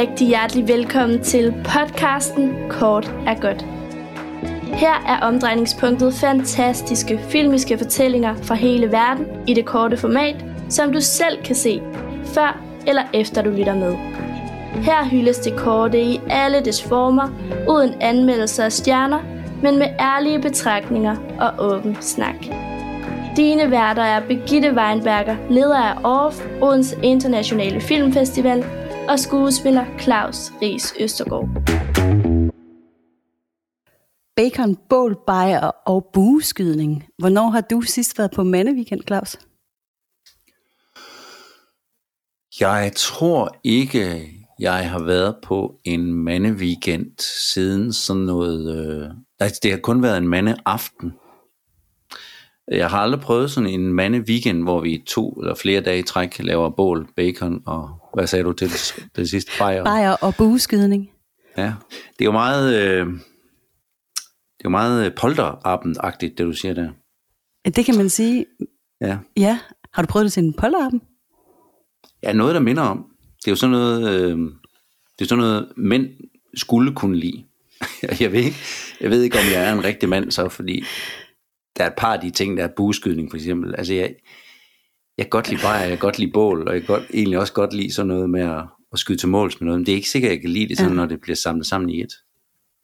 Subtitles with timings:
[0.00, 3.66] rigtig hjertelig velkommen til podcasten Kort er godt.
[4.62, 11.00] Her er omdrejningspunktet fantastiske filmiske fortællinger fra hele verden i det korte format, som du
[11.00, 11.82] selv kan se,
[12.24, 13.94] før eller efter du lytter med.
[14.82, 17.28] Her hyldes det korte i alle dets former,
[17.68, 19.20] uden anmeldelser af stjerner,
[19.62, 22.36] men med ærlige betragtninger og åben snak.
[23.36, 28.64] Dine værter er Begitte Weinberger, leder af ORF, Odense Internationale Filmfestival,
[29.08, 31.48] og skuespiller Claus Ries Østergaard.
[34.36, 37.04] Bacon, bål, bajer og bueskydning.
[37.18, 39.36] Hvornår har du sidst været på mandeweekend, Claus?
[42.60, 47.06] Jeg tror ikke, jeg har været på en mandeweekend
[47.52, 48.76] siden sådan noget...
[48.76, 51.12] Øh, altså, det har kun været en mandeaften.
[52.70, 56.38] Jeg har aldrig prøvet sådan en mandeweekend, hvor vi to eller flere dage i træk
[56.38, 58.05] laver bål, bacon og...
[58.16, 58.70] Hvad sagde du til
[59.16, 59.52] det, sidste?
[59.58, 59.84] Bajer.
[59.84, 61.10] Bajer og bueskydning.
[61.56, 61.74] Ja,
[62.18, 62.74] det er jo meget...
[62.74, 66.90] Øh, det er jo meget polterabendagtigt, det du siger der.
[67.70, 68.46] Det kan man sige.
[69.00, 69.18] Ja.
[69.36, 69.58] Ja.
[69.92, 71.00] Har du prøvet det til en polteraben?
[72.22, 73.06] Ja, noget, der minder om.
[73.36, 74.38] Det er jo sådan noget, øh,
[75.18, 76.06] det er sådan noget, mænd
[76.54, 77.44] skulle kunne lide.
[78.20, 78.56] jeg, ved ikke,
[79.00, 80.84] jeg ved ikke, om jeg er en rigtig mand så, fordi
[81.76, 83.74] der er et par af de ting, der er bueskydning for eksempel.
[83.78, 84.14] Altså, jeg,
[85.18, 87.38] jeg kan godt lide bare, jeg kan godt lide bål, og jeg kan godt, egentlig
[87.38, 89.92] også godt lide sådan noget med at, at skyde til måls med noget, men det
[89.92, 90.96] er ikke sikkert, at jeg kan lide det sådan, ja.
[90.96, 92.12] når det bliver samlet sammen i et.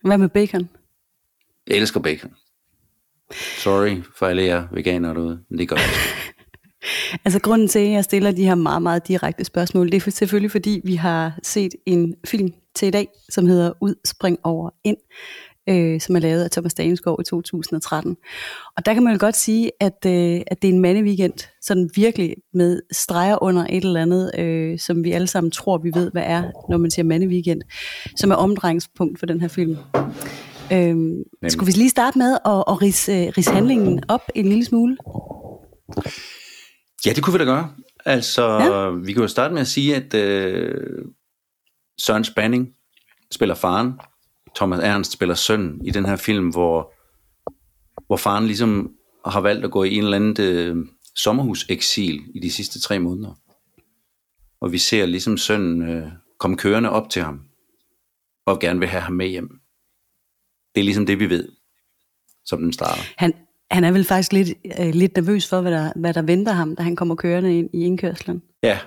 [0.05, 0.69] Hvad med bacon?
[1.67, 2.31] Jeg elsker bacon.
[3.59, 5.85] Sorry for alle jer veganere derude, men det gør jeg
[7.25, 10.51] Altså grunden til, at jeg stiller de her meget, meget direkte spørgsmål, det er selvfølgelig
[10.51, 14.97] fordi, vi har set en film til i dag, som hedder Ud, spring over ind,
[15.69, 18.17] øh, som er lavet af Thomas Daneskov i 2013.
[18.77, 21.91] Og der kan man jo godt sige, at, øh, at det er en mandeweekend, sådan
[21.95, 26.11] virkelig med streger under et eller andet, øh, som vi alle sammen tror, vi ved,
[26.11, 27.63] hvad er, når man siger mandeweekend,
[28.17, 29.77] som er omdrejningspunkt for den her film.
[30.73, 34.65] Øhm, skulle vi lige starte med at, at rise, øh, rise handlingen op en lille
[34.65, 34.97] smule?
[37.07, 37.71] Ja, det kunne vi da gøre.
[38.05, 38.91] Altså, ja.
[38.91, 41.05] vi kan jo starte med at sige, at øh,
[42.01, 42.69] Søren Spanning
[43.31, 43.93] spiller faren,
[44.57, 46.93] Thomas Ernst spiller søn i den her film, hvor,
[48.07, 48.93] hvor faren ligesom
[49.27, 50.87] har valgt at gå i en eller anden øh,
[51.17, 53.35] sommerhuseksil i de sidste tre måneder.
[54.61, 56.09] Og vi ser ligesom sønnen øh,
[56.39, 57.41] komme kørende op til ham,
[58.47, 59.49] og gerne vil have ham med hjem.
[60.75, 61.49] Det er ligesom det, vi ved,
[62.45, 63.03] som den starter.
[63.17, 63.35] Han,
[63.71, 64.49] han er vel faktisk lidt,
[64.81, 67.71] øh, lidt nervøs for, hvad der, hvad der venter ham, da han kommer kørende ind
[67.75, 68.43] i indkørslen.
[68.63, 68.79] Ja,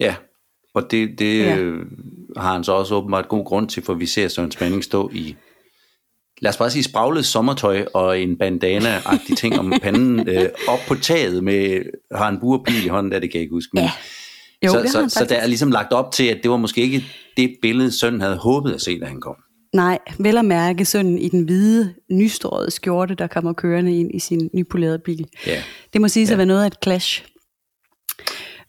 [0.00, 0.16] ja.
[0.74, 1.56] Og det, det ja.
[1.56, 1.86] øh,
[2.36, 5.36] har han så også åbenbart god grund til, for vi ser Søren Spanning stå i,
[6.40, 10.94] lad os bare sige, spraglet sommertøj og en bandana-agtig ting om panden øh, op på
[10.94, 11.82] taget med,
[12.14, 13.70] har en burpil i hånden, der det kan jeg ikke huske.
[13.74, 13.90] Men, ja.
[14.66, 17.04] Jo, så, så, så der er ligesom lagt op til, at det var måske ikke
[17.36, 19.36] det billede, sønnen havde håbet at se, da han kom.
[19.74, 24.18] Nej, vel at mærke sønnen i den hvide, nystrøede skjorte, der kommer kørende ind i
[24.18, 25.26] sin nypolerede bil.
[25.46, 25.62] Ja.
[25.92, 26.32] Det må sige ja.
[26.32, 27.24] at være noget af et clash.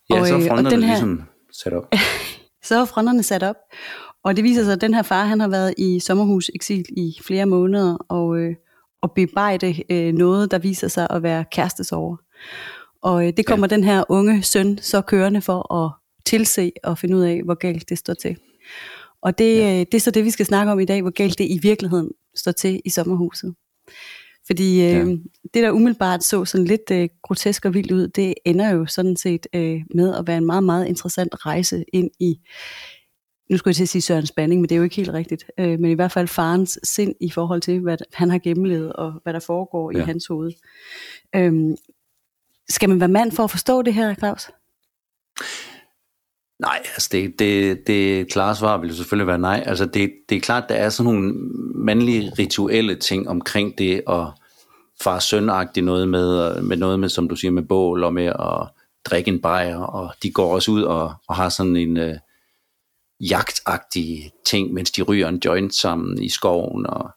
[0.09, 1.22] Ja, og, så øh, fronterne og den her, ligesom
[1.63, 1.94] sat op.
[2.68, 3.56] så er fronterne sat op.
[4.24, 7.18] Og det viser sig, at den her far, han har været i sommerhus eksil i
[7.22, 8.56] flere måneder, og, øh,
[9.01, 12.18] og bebejde øh, noget, der viser sig at være kærestesover.
[13.02, 13.75] Og øh, det kommer ja.
[13.75, 15.91] den her unge søn så kørende for at
[16.25, 18.38] tilse og finde ud af, hvor galt det står til.
[19.22, 19.73] Og det, ja.
[19.73, 21.59] Øh, det er så det, vi skal snakke om i dag, hvor galt det i
[21.62, 23.56] virkeligheden står til i sommerhuset.
[24.48, 25.04] Fordi øh, ja.
[25.54, 29.18] det, der umiddelbart så sådan lidt øh, grotesk og vildt ud, det ender jo sådan
[29.18, 32.40] set øh, med at være en meget, meget interessant rejse ind i,
[33.50, 35.46] nu skulle jeg til at sige Søren Spanning, men det er jo ikke helt rigtigt,
[35.58, 39.14] øh, men i hvert fald farens sind i forhold til, hvad han har gennemlevet, og
[39.24, 40.03] hvad der foregår ja.
[40.03, 40.52] i hans hoved.
[41.36, 41.78] Øh,
[42.70, 44.50] skal man være mand for at forstå det her, Claus?
[46.59, 49.64] Nej, altså det, det, det klare svar vil selvfølgelig være nej.
[49.66, 51.34] Altså det, det er klart, der er sådan nogle
[51.75, 54.34] mandlige rituelle ting omkring det, og
[55.03, 55.44] far søn
[55.75, 58.68] noget med, med noget med, som du siger, med bål og med at
[59.06, 62.16] drikke en bajer, og de går også ud og, og har sådan en uh,
[63.29, 67.09] jagtagtig ting, mens de ryger en joint sammen i skoven, og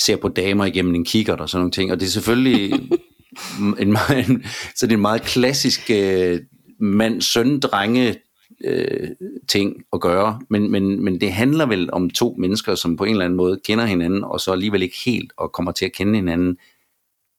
[0.00, 1.92] ser på damer igennem en kikkert og sådan nogle ting.
[1.92, 2.72] Og det er selvfølgelig
[3.78, 4.44] en, en,
[4.76, 6.36] så det er en meget klassisk uh,
[6.80, 8.16] mand-søn-drenge
[8.64, 9.08] øh,
[9.48, 13.10] ting at gøre, men, men, men det handler vel om to mennesker, som på en
[13.10, 16.14] eller anden måde kender hinanden, og så alligevel ikke helt, og kommer til at kende
[16.14, 16.58] hinanden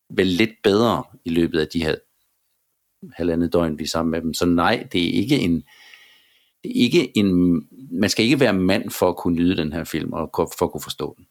[0.09, 1.95] vel lidt bedre i løbet af de her
[3.13, 4.33] halvandet døgn, vi er sammen med dem.
[4.33, 5.56] Så nej, det er ikke en,
[6.63, 9.83] det er ikke en, man skal ikke være mand for at kunne nyde den her
[9.83, 11.27] film, og for at kunne forstå den.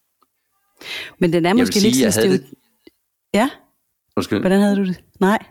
[1.19, 2.45] Men den er måske sige, lidt sådan det...
[3.33, 3.49] Ja?
[4.17, 4.39] Undskyld.
[4.39, 5.03] Hvordan havde du det?
[5.19, 5.45] Nej.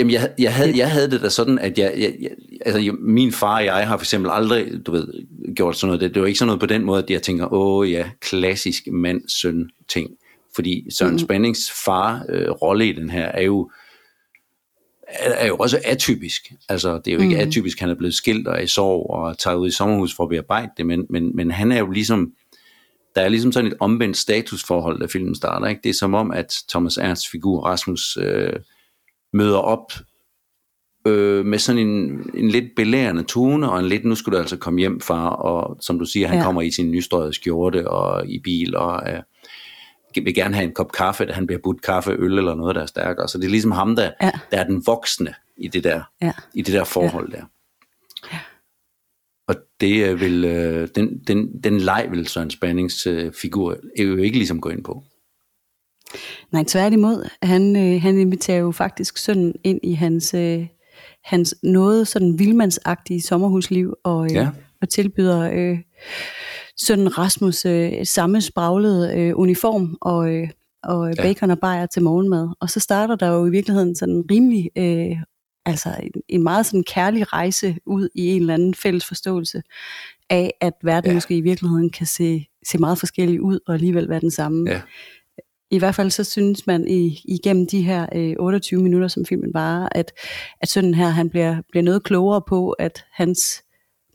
[0.00, 2.30] Jamen, jeg, jeg, havde, jeg havde det da sådan, at jeg, jeg, jeg,
[2.66, 5.08] altså, min far og jeg har for eksempel aldrig, du ved,
[5.54, 6.00] gjort sådan noget.
[6.00, 8.82] Det, det var ikke sådan noget på den måde, at jeg tænker, åh ja, klassisk
[8.92, 10.10] mand-søn ting.
[10.54, 11.18] Fordi Søren mm.
[11.18, 13.70] Spannings far øh, i den her er jo
[15.08, 16.52] er, er jo også atypisk.
[16.68, 17.48] Altså, det er jo ikke mm.
[17.48, 20.24] atypisk, han er blevet skilt og er i sorg og tager ud i sommerhus for
[20.24, 22.32] at bearbejde det, men, men, men han er jo ligesom,
[23.14, 25.66] der er ligesom sådan et omvendt statusforhold, da filmen starter.
[25.66, 25.80] Ikke?
[25.84, 28.52] Det er som om, at Thomas Ernsts figur, Rasmus, øh,
[29.32, 29.92] møder op
[31.06, 34.56] øh, med sådan en, en lidt belærende tone, og en lidt, nu skulle du altså
[34.56, 36.44] komme hjem, far, og som du siger, han ja.
[36.44, 39.22] kommer i sin nystrøget skjorte og i bil, og øh,
[40.14, 42.82] vil gerne have en kop kaffe, da han bliver budt kaffe, øl eller noget, der
[42.82, 43.28] er stærkere.
[43.28, 44.30] Så det er ligesom ham, der, ja.
[44.50, 46.32] der er den voksne i det der, ja.
[46.54, 47.36] i det der forhold ja.
[47.36, 47.44] der.
[48.32, 48.38] Ja.
[49.48, 54.36] Og det vil, øh, den, den, den leg vil Søren Spannings øh, figur jo ikke
[54.36, 55.04] ligesom gå ind på.
[56.52, 57.28] Nej, tværtimod.
[57.42, 60.66] Han, øh, han inviterer jo faktisk sønnen ind i hans, øh,
[61.24, 64.48] hans noget sådan vildmandsagtige sommerhusliv, og, øh, ja.
[64.82, 65.78] og tilbyder øh,
[66.76, 70.48] sønnen Rasmus øh, samme spraglede øh, uniform og, øh,
[70.82, 71.22] og ja.
[71.22, 72.48] bacon og bajer til morgenmad.
[72.60, 75.16] Og så starter der jo i virkeligheden sådan en rimelig, øh,
[75.66, 79.62] altså en, en meget sådan kærlig rejse ud i en eller anden fælles forståelse
[80.30, 81.14] af, at verden ja.
[81.14, 84.70] måske i virkeligheden kan se, se meget forskellig ud og alligevel være den samme.
[84.70, 84.80] Ja.
[85.70, 89.54] I hvert fald så synes man i, igennem de her øh, 28 minutter, som filmen
[89.54, 90.12] varer, at,
[90.60, 93.62] at sønnen her han bliver, bliver noget klogere på, at hans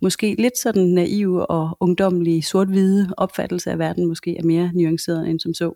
[0.02, 5.40] måske lidt sådan naiv og ungdommelig sort-hvide opfattelse af verden måske er mere nuanceret end
[5.40, 5.74] som så.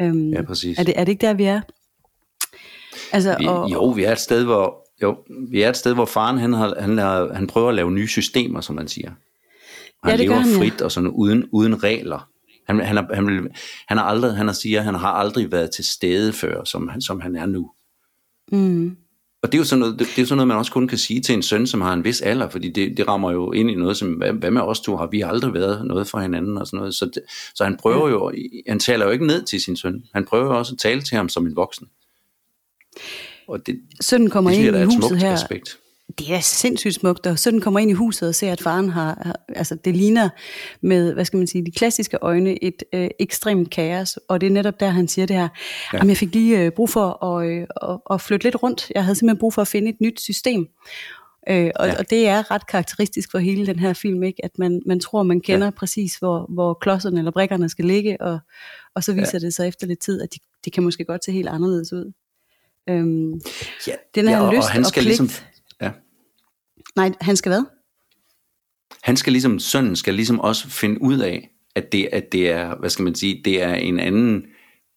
[0.00, 0.78] Øhm, ja, præcis.
[0.78, 1.60] Er det, er det ikke der, vi er?
[3.12, 5.16] Altså, vi, og, jo, vi er et sted, hvor jo,
[5.48, 8.08] vi er et sted, hvor faren han, har, han, har, han prøver at lave nye
[8.08, 9.10] systemer, som man siger.
[10.02, 10.84] Og han ja, lever han, frit ja.
[10.84, 12.28] og sådan uden, uden regler.
[12.78, 13.50] Han, han, har, han,
[13.88, 17.20] han har aldrig, han har siger, han har aldrig været til stede før, som, som
[17.20, 17.70] han er nu.
[18.52, 18.96] Mm.
[19.42, 20.98] Og det er jo sådan noget, det, det er sådan noget, man også kun kan
[20.98, 23.70] sige til en søn, som har en vis alder, fordi det, det rammer jo ind
[23.70, 26.58] i noget, som, hvad, hvad med os to, har vi aldrig været noget for hinanden
[26.58, 26.94] og sådan noget.
[26.94, 27.22] Så, det,
[27.54, 28.32] så han prøver jo,
[28.68, 30.04] han taler jo ikke ned til sin søn.
[30.14, 31.86] Han prøver jo også at tale til ham som en voksen.
[33.48, 35.32] Og det, Sønnen kommer det, ind i huset her.
[35.32, 35.78] Aspekt
[36.18, 39.36] det er sindssygt smukt, og sådan kommer ind i huset og ser, at faren har,
[39.48, 40.28] altså det ligner
[40.80, 44.50] med, hvad skal man sige, de klassiske øjne, et øh, ekstremt kaos, og det er
[44.50, 45.42] netop der, han siger det her,
[45.92, 45.98] ja.
[45.98, 49.04] jamen jeg fik lige øh, brug for at, øh, at, at flytte lidt rundt, jeg
[49.04, 50.66] havde simpelthen brug for at finde et nyt system,
[51.48, 51.98] øh, og, ja.
[51.98, 54.44] og det er ret karakteristisk for hele den her film, ikke?
[54.44, 55.70] at man, man tror, man kender ja.
[55.70, 58.38] præcis, hvor, hvor klodserne eller brikkerne skal ligge, og,
[58.94, 59.38] og så viser ja.
[59.38, 62.12] det sig efter lidt tid, at de, de kan måske godt se helt anderledes ud.
[62.88, 63.40] Øhm,
[63.86, 65.46] ja, den her ja, og, lyst og, han skal og pligt, ligesom
[66.96, 67.64] Nej, han skal hvad?
[69.02, 72.78] Han skal ligesom, sønnen skal ligesom også finde ud af, at det, at det er,
[72.78, 74.42] hvad skal man sige, det er en anden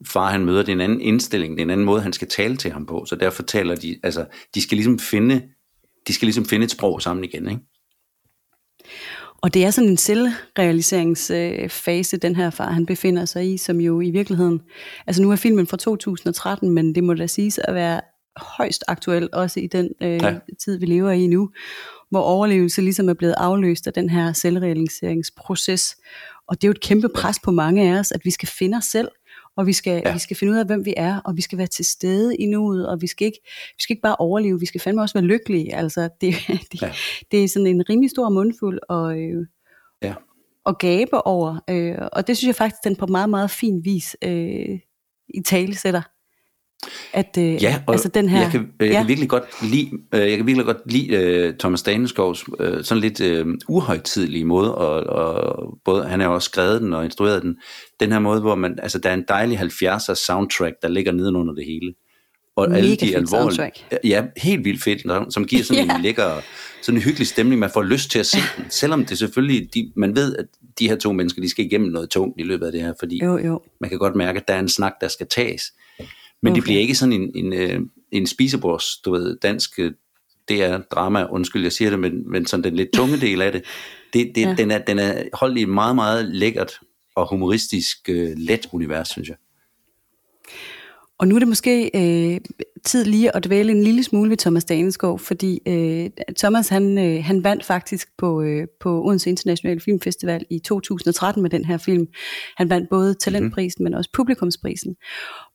[0.07, 2.27] far, han møder, det er en anden indstilling, det er en anden måde, han skal
[2.27, 4.25] tale til ham på, så derfor taler de, altså,
[4.56, 5.42] de skal ligesom finde,
[6.07, 7.62] de skal ligesom finde et sprog sammen igen, ikke?
[9.41, 14.01] Og det er sådan en selvrealiseringsfase, den her far, han befinder sig i, som jo
[14.01, 14.62] i virkeligheden,
[15.07, 18.01] altså nu er filmen fra 2013, men det må da siges at være
[18.37, 20.39] højst aktuel, også i den øh, ja.
[20.59, 21.49] tid, vi lever i nu,
[22.09, 25.95] hvor overlevelse ligesom er blevet afløst af den her selvrealiseringsproces.
[26.47, 28.77] Og det er jo et kæmpe pres på mange af os, at vi skal finde
[28.77, 29.07] os selv,
[29.57, 30.13] og vi skal, ja.
[30.13, 32.45] vi skal finde ud af, hvem vi er, og vi skal være til stede i
[32.45, 33.39] nuet, og vi skal ikke,
[33.77, 35.75] vi skal ikke bare overleve, vi skal fandme også være lykkelige.
[35.75, 36.35] Altså, det,
[36.71, 36.93] det, ja.
[37.31, 39.47] det er sådan en rimelig stor mundfuld og, øh,
[40.01, 40.13] ja.
[40.65, 44.17] og gabe over, øh, og det synes jeg faktisk, den på meget, meget fin vis
[44.24, 44.79] øh,
[45.29, 46.01] i tale sætter.
[47.13, 48.98] At, øh, ja, og altså den her, jeg, kan, jeg ja.
[48.98, 53.01] kan virkelig godt lide, øh, jeg kan virkelig godt lide uh, Thomas Daneskovs uh, sådan
[53.01, 57.58] lidt uh, uhøjtidlige måde, og, og både, han har også skrevet den og instrueret den,
[58.00, 61.53] den her måde, hvor man, altså der er en dejlig 70'er soundtrack, der ligger nedenunder
[61.53, 61.94] det hele.
[62.55, 63.72] Og Mega alle de alvorlige,
[64.03, 65.96] ja, helt vildt fedt, som giver sådan ja.
[65.96, 66.41] en lækker,
[66.82, 69.91] sådan en hyggelig stemning, man får lyst til at se den, selvom det selvfølgelig, de,
[69.96, 70.46] man ved, at
[70.79, 73.20] de her to mennesker, de skal igennem noget tungt i løbet af det her, fordi
[73.24, 73.62] jo, jo.
[73.82, 75.62] man kan godt mærke, at der er en snak, der skal tages.
[76.42, 76.56] Men okay.
[76.56, 79.92] det bliver ikke sådan en, en, en, øh, en spisebords, du ved, dansk øh,
[80.48, 83.51] det er drama, undskyld, jeg siger det, men, men sådan den lidt tunge del af
[83.51, 83.63] det,
[84.13, 84.56] det, det ja.
[84.58, 86.80] den, er, den er holdt i et meget, meget lækkert
[87.15, 89.38] og humoristisk uh, let univers, synes jeg.
[91.20, 92.39] Og nu er det måske øh,
[92.84, 97.24] tid lige at dvæle en lille smule ved Thomas Daneskov, fordi øh, Thomas han, øh,
[97.24, 102.08] han vandt faktisk på, øh, på Odense Internationale Filmfestival i 2013 med den her film.
[102.58, 103.84] Han vandt både talentprisen, mm.
[103.84, 104.96] men også publikumsprisen.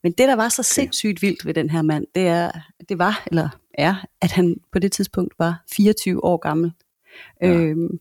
[0.02, 2.50] Men det, der var så sindssygt vildt ved den her mand, det, er,
[2.88, 6.72] det var, eller er, at han på det tidspunkt var 24 år gammel.
[7.42, 7.48] Ja.
[7.48, 7.98] Øhm,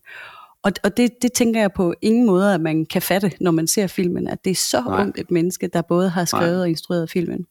[0.62, 3.66] og, og det, det tænker jeg på ingen måde, at man kan fatte, når man
[3.66, 5.02] ser filmen, at det er så Nej.
[5.02, 6.60] ungt et menneske, der både har skrevet Nej.
[6.60, 7.46] og instrueret filmen.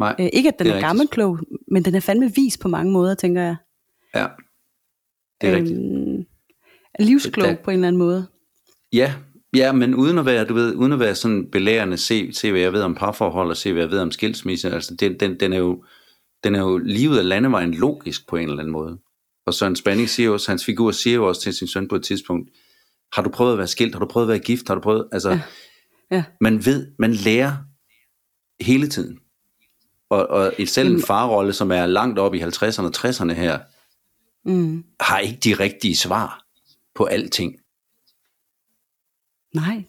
[0.00, 1.38] Nej, øh, ikke at den er, er gammelklog,
[1.70, 3.56] men den er fandme vis på mange måder, tænker jeg.
[4.14, 4.26] Ja,
[5.40, 6.28] det er øhm, rigtigt.
[6.98, 8.26] livsklog Der- på en eller anden måde.
[8.92, 9.14] Ja,
[9.56, 12.60] ja, men uden at være, du ved, uden at være sådan belærende, se, se hvad
[12.60, 15.52] jeg ved om parforhold, og se hvad jeg ved om skilsmisse, altså den, den, den,
[15.52, 15.84] er jo,
[16.44, 18.98] den er jo lige ud af landevejen logisk på en eller anden måde.
[19.46, 22.02] Og Søren Spanning siger også, hans figur siger jo også til sin søn på et
[22.02, 22.50] tidspunkt,
[23.12, 25.08] har du prøvet at være skilt, har du prøvet at være gift, har du prøvet,
[25.12, 25.40] altså, ja.
[26.10, 26.24] Ja.
[26.40, 27.52] man ved, man lærer
[28.60, 29.18] hele tiden.
[30.10, 33.58] Og, og et selv en farrolle, som er langt op i 50'erne og 60'erne her,
[34.48, 34.84] Mm.
[35.00, 36.44] har ikke de rigtige svar
[36.94, 37.54] på alting.
[39.56, 39.84] Nej,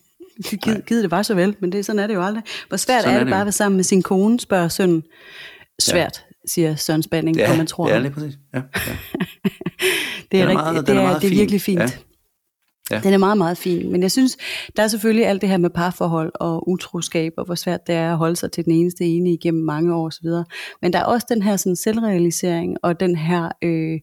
[0.64, 2.44] givet, givet det var så vel, men det, sådan er det jo aldrig.
[2.68, 5.04] Hvor svært Sådan er er det bare at være sammen med sin kone, spørger sønnen.
[5.80, 6.50] Svært, ja.
[6.50, 7.90] siger Søren Spanning, ja, man tror.
[7.90, 8.38] ja, lige præcis.
[8.54, 8.92] Ja, ja.
[10.32, 11.38] det er, er rigtig, meget- det, er er, det er fin.
[11.38, 11.80] virkelig fint.
[11.80, 11.90] Ja.
[12.92, 13.00] Ja.
[13.04, 13.92] Den er meget, meget fin.
[13.92, 14.38] Men jeg synes,
[14.78, 18.12] der er selvfølgelig alt det her med parforhold og utroskab, og hvor svært det er
[18.12, 20.28] at holde sig til den eneste ene igennem mange år osv.
[20.82, 24.00] Men der er også den her sådan, selvrealisering, og den her øh,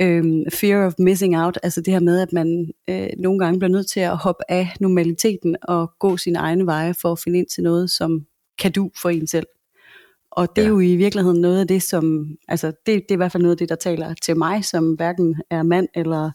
[0.00, 3.70] øh, fear of missing out, altså det her med, at man øh, nogle gange bliver
[3.70, 7.46] nødt til at hoppe af normaliteten og gå sine egne veje for at finde ind
[7.54, 8.26] til noget, som
[8.58, 9.46] kan du for en selv.
[10.32, 10.68] Og det er Ja.
[10.72, 13.54] jo i virkeligheden noget af det, som, altså det, det er i hvert fald noget
[13.54, 16.30] af det, der taler til mig, som hverken er mand eller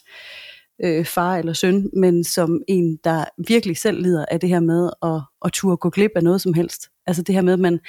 [0.83, 4.89] øh, far eller søn, men som en, der virkelig selv lider af det her med
[5.03, 6.89] at, at turde gå glip af noget som helst.
[7.07, 7.79] Altså det her med, at man,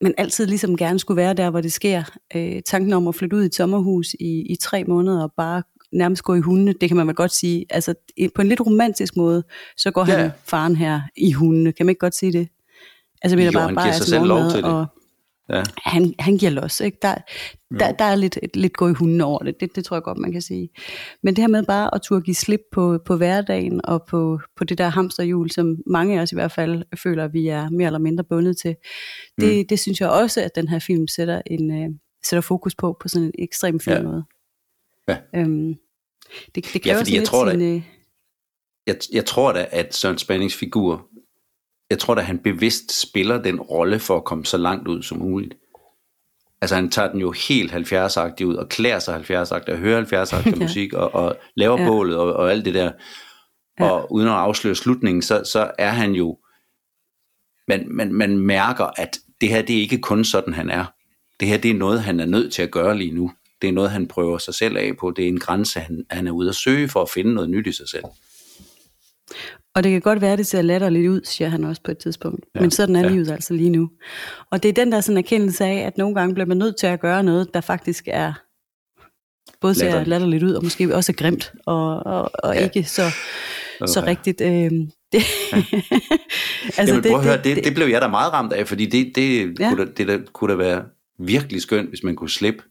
[0.00, 2.02] man altid ligesom gerne skulle være der, hvor det sker.
[2.36, 5.62] Øh, tanken om at flytte ud i et sommerhus i, i tre måneder og bare
[5.92, 7.66] nærmest gå i hundene, det kan man vel godt sige.
[7.70, 7.94] Altså
[8.34, 9.42] på en lidt romantisk måde,
[9.76, 10.16] så går Ja.
[10.16, 11.72] han faren her i hundene.
[11.72, 12.48] Kan man ikke godt sige det?
[13.22, 14.64] Altså, mener Jo, bare, han bare giver sig altså selv lov til det.
[14.64, 14.86] Og,
[15.52, 15.62] Ja.
[15.84, 16.80] han, han giver los.
[16.80, 16.98] Ikke?
[17.02, 17.14] Der,
[17.78, 19.60] der, der er lidt, lidt gå i hunden over det.
[19.60, 19.76] det.
[19.76, 20.68] Det tror jeg godt, man kan sige.
[21.22, 24.64] Men det her med bare at turde give slip på, på hverdagen og på, på
[24.64, 27.86] det der hamsterhjul, som mange af os i hvert fald føler, at vi er mere
[27.86, 28.76] eller mindre bundet til,
[29.40, 29.66] det, mm.
[29.68, 31.88] det synes jeg også, at den her film sætter, en, øh,
[32.24, 34.02] sætter fokus på, på sådan en ekstrem fin Ja.
[34.02, 34.24] måde.
[35.08, 35.16] Ja.
[35.36, 35.74] Øhm,
[36.54, 37.82] det, det kræver fordi sådan jeg tror da- sin, øh,
[38.86, 41.06] Jeg, jeg tror da, at Søren Spannings figur,
[41.90, 45.18] jeg tror da, han bevidst spiller den rolle for at komme så langt ud som
[45.18, 45.54] muligt.
[46.60, 50.50] Altså han tager den jo helt 70-agtig ud, og klæder sig 70-agtig, og hører 70-agtig
[50.56, 50.62] Ja.
[50.62, 51.86] musik, og, og laver ja.
[51.86, 52.92] bålet, og, og alt det der.
[53.80, 53.90] Ja.
[53.90, 56.38] Og uden at afsløre slutningen, så, så er han jo,
[57.68, 60.84] man, man, man mærker, at det her, det er ikke kun sådan, han er.
[61.40, 63.32] Det her, det er noget, han er nødt til at gøre lige nu.
[63.62, 65.10] Det er noget, han prøver sig selv af på.
[65.10, 67.66] Det er en grænse, han, han er ude at søge for at finde noget nyt
[67.66, 68.04] i sig selv.
[69.74, 71.98] Og det kan godt være, at det ser latterligt ud, siger han også på et
[71.98, 72.44] tidspunkt.
[72.54, 73.08] Ja, Ja, Men sådan er ja.
[73.08, 73.90] livet altså lige nu.
[74.50, 76.86] Og det er den der sådan erkendelse af, at nogle gange bliver man nødt til
[76.86, 78.32] at gøre noget, der faktisk er
[79.60, 80.44] både ser latterligt, Latterligt.
[80.44, 82.60] ud, og måske også er grimt, og, og, og ja.
[82.60, 82.64] Ja.
[82.64, 83.02] ikke så,
[83.86, 84.06] så ja.
[84.06, 84.40] rigtigt.
[84.40, 84.48] Øh,
[85.12, 85.22] det,
[86.78, 89.12] altså, Jamen, at høre, det, det, det blev jeg da meget ramt af, fordi det,
[89.14, 89.64] det, Ja.
[89.64, 89.70] ja.
[89.74, 90.84] kunne, da, det da, kunne da være
[91.18, 92.62] virkelig skønt, hvis man kunne slippe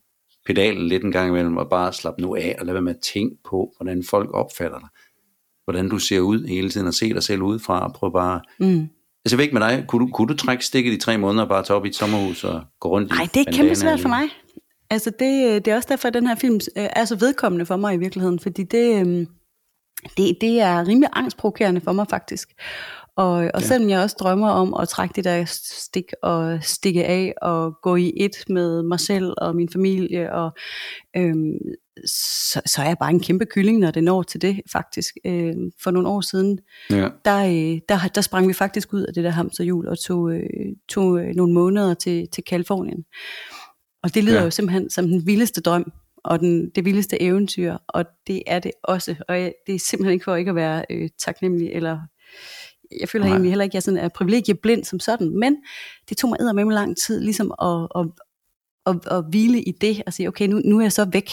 [0.46, 3.00] pedalen lidt en gang imellem, og bare slappe nu af, og lade være med at
[3.14, 4.88] tænke på, hvordan folk opfatter dig.
[5.68, 8.40] Hvordan du ser ud hele tiden, og se dig selv udefra, og prøve bare...
[8.58, 8.88] mm.
[9.24, 11.42] Altså, jeg ved ikke med dig, kunne du, kunne du trække stikket i tre måneder,
[11.42, 13.74] og bare tage op i et sommerhus og gå rundt i Nej, det er kæmpe
[13.74, 14.28] svært for mig.
[14.90, 17.76] Altså det, det er også derfor, at den her film øh, er så vedkommende for
[17.76, 19.26] mig i virkeligheden, fordi det, øhm,
[20.16, 22.48] det, det er rimelig angstprovokerende for mig faktisk.
[23.18, 23.66] Og, og ja.
[23.66, 27.96] selvom jeg også drømmer om at trække det der stik og stikke af og gå
[27.96, 30.50] i et med mig selv og min familie, og,
[31.16, 31.58] øhm,
[32.06, 35.14] så, så er jeg bare en kæmpe kylling, når det når til det faktisk.
[35.26, 36.58] Øhm, for nogle år siden,
[36.90, 37.08] Ja.
[37.24, 40.42] der, øh, der, der sprang vi faktisk ud af det der hamsterhjul og tog, øh,
[40.88, 43.04] tog øh, nogle måneder til, til Kalifornien.
[44.02, 44.44] Og det lyder ja.
[44.44, 45.92] Jo simpelthen som den vildeste drøm,
[46.24, 49.14] og den, det vildeste eventyr, og det er det også.
[49.28, 51.98] Og jeg, det er simpelthen ikke for ikke at være øh, taknemmelig, eller
[53.00, 53.32] jeg føler Nej.
[53.32, 55.56] egentlig heller ikke, at jeg sådan er privilegieblind som sådan, men
[56.08, 58.06] det tog mig med lang tid ligesom at, at,
[58.86, 61.30] at, at hvile i det, og sige, okay, nu, nu er jeg så væk.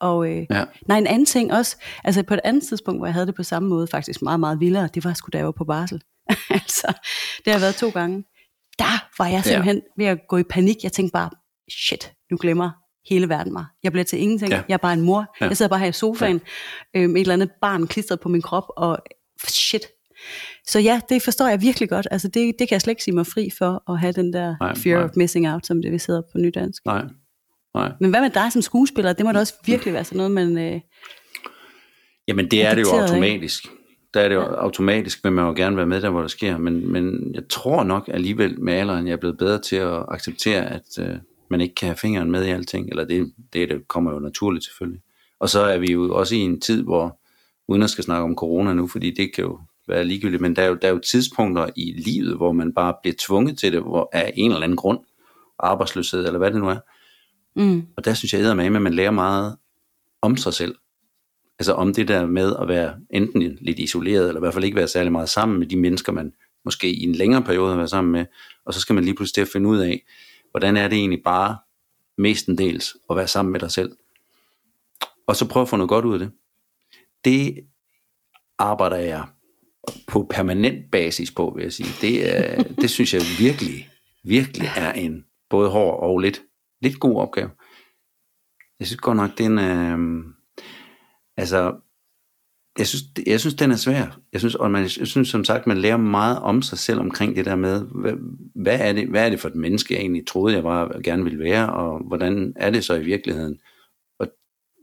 [0.00, 0.64] Og øh, Ja.
[0.88, 3.42] nej, en anden ting også, altså på et andet tidspunkt, hvor jeg havde det på
[3.42, 6.02] samme måde, faktisk meget, meget vildere, det var sgu da jeg var på barsel.
[6.50, 6.92] altså,
[7.44, 8.24] det har været to gange.
[8.78, 10.02] Der var jeg simpelthen ja.
[10.04, 10.76] ved at gå i panik.
[10.82, 11.30] Jeg tænkte bare,
[11.70, 12.70] shit, nu glemmer
[13.08, 13.64] hele verden mig.
[13.82, 14.50] Jeg bliver til ingenting.
[14.52, 14.62] Ja.
[14.68, 15.34] Jeg er bare en mor.
[15.40, 15.46] Ja.
[15.46, 16.40] Jeg sidder bare her i sofaen
[16.94, 17.00] ja.
[17.00, 18.98] øh, med et eller andet barn klistret på min krop, og
[19.48, 19.86] shit.
[20.66, 22.08] Så ja, det forstår jeg virkelig godt.
[22.10, 24.56] Altså det, det kan jeg slet ikke sige mig fri for, at have den der
[24.60, 25.04] Nej, fear nej.
[25.04, 26.86] of missing out, som det vi sidder på nydansk.
[26.86, 27.04] Nej.
[27.74, 27.92] Nej.
[28.00, 29.12] Men hvad med dig som skuespiller?
[29.12, 30.58] Det må da også virkelig være sådan noget, man...
[30.58, 30.80] Øh,
[32.28, 33.66] Jamen det er det jo automatisk.
[34.14, 36.58] Der er det jo automatisk, vil man jo gerne være med der, hvor der sker.
[36.58, 40.66] Men, men jeg tror nok alligevel med alderen, jeg er blevet bedre til at acceptere,
[40.70, 41.16] at øh,
[41.50, 42.90] man ikke kan have fingeren med i alting.
[42.90, 45.00] Eller det, det, det kommer jo naturligt selvfølgelig.
[45.40, 47.20] Og så er vi jo også i en tid, hvor,
[47.68, 50.62] uden at skal snakke om corona nu, fordi det kan jo være ligegyldigt, men der
[50.62, 53.80] er jo, der er jo tidspunkter i livet, hvor man bare bliver tvunget til det,
[53.80, 54.98] hvor af en eller anden grund,
[55.58, 56.78] arbejdsløshed eller hvad det nu er.
[57.54, 59.56] mm, Og der synes jeg med, at man lærer meget
[60.22, 60.74] om sig selv.
[61.58, 64.76] Altså om det der med at være enten lidt isoleret, eller i hvert fald ikke
[64.76, 66.32] være særlig meget sammen med de mennesker, man
[66.64, 68.26] måske i en længere periode har været sammen med,
[68.64, 70.04] og så skal man lige pludselig finde ud af,
[70.50, 71.56] hvordan er det egentlig bare
[72.18, 73.96] mestendels at være sammen med dig selv.
[75.26, 76.30] Og så prøve at få noget godt ud af det.
[77.24, 77.66] Det
[78.58, 79.26] arbejder jeg
[80.06, 81.88] på permanent basis på, vil jeg sige.
[82.00, 83.88] Det, er, det synes jeg virkelig,
[84.24, 86.42] virkelig er en både hård og lidt,
[86.82, 87.50] lidt god opgave.
[88.80, 89.58] Jeg synes godt nok, det er en...
[89.58, 90.24] Øh,
[91.36, 91.74] altså,
[92.78, 94.20] jeg synes, jeg synes, den er svær.
[94.32, 97.36] Jeg synes, og man, jeg synes som sagt, man lærer meget om sig selv omkring
[97.36, 98.12] det der med, hvad,
[98.54, 101.24] hvad, er, det, hvad er det for et menneske, jeg egentlig troede, jeg var, gerne
[101.24, 103.52] ville være, og hvordan er det så i virkeligheden?
[103.52, 103.75] Øh,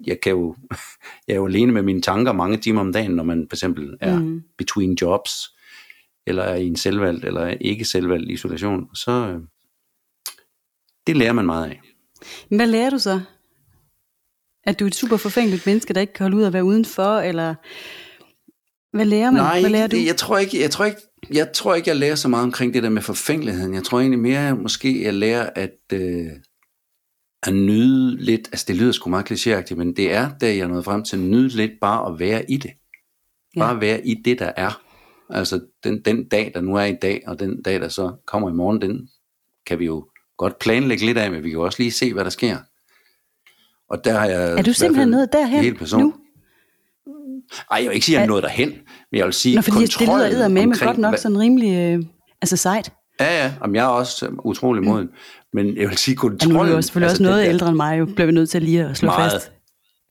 [0.08, 0.56] jeg kan jo,
[1.28, 3.98] jeg er jo alene med mine tanker mange timer om dagen, når man for eksempel
[4.02, 4.44] er mm.
[4.58, 5.50] between jobs,
[6.28, 8.96] eller er i en selvvalgt, eller ikke selvvalgt isolation.
[8.96, 9.42] Så øh,
[11.08, 11.82] det lærer man meget af.
[12.50, 13.22] Hvad lærer du så?
[14.64, 17.20] At du er et super forfængeligt menneske, der ikke kan holde ud at være udenfor,
[17.20, 17.56] eller
[18.94, 19.42] hvad lærer man?
[19.42, 21.02] Nej, hvad lærer det, jeg tror ikke, jeg tror ikke,
[21.34, 23.74] jeg tror ikke, jeg lærer så meget omkring det der med forfængeligheden.
[23.74, 26.28] Jeg tror egentlig mere, måske jeg lærer at, øh,
[27.44, 30.84] at nyde lidt, altså det lyder sgu meget klichéagtigt, men det er, da jeg nåede
[30.84, 32.72] frem til at nyde lidt bare at være i det.
[33.58, 33.80] Bare ja.
[33.80, 34.82] være i det, der er.
[35.30, 38.50] Altså den, den dag, der nu er i dag, og den dag, der så kommer
[38.50, 39.10] i morgen, den
[39.66, 40.08] kan vi jo
[40.38, 42.58] godt planlægge lidt af, men vi kan jo også lige se, hvad der sker.
[43.90, 44.58] Og der har jeg...
[44.58, 46.02] Er du simpelthen nået derhen helt person.
[46.02, 46.14] nu?
[47.72, 48.70] Ej, jeg vil ikke sige, at jeg er nået derhen,
[49.12, 52.06] men jeg vil sige, Nå, fordi det lyder med med godt nok sådan rimelig øh,
[52.42, 52.92] altså sejt.
[53.20, 55.10] Ja, ja, Jamen, jeg er også utrolig moden.
[55.54, 56.58] Men jeg vil sige, kontrollen...
[56.58, 58.32] Ja, nu er du selvfølgelig altså, også noget der, ældre end mig, jo bliver vi
[58.32, 59.52] nødt til lige at slå meget, fast.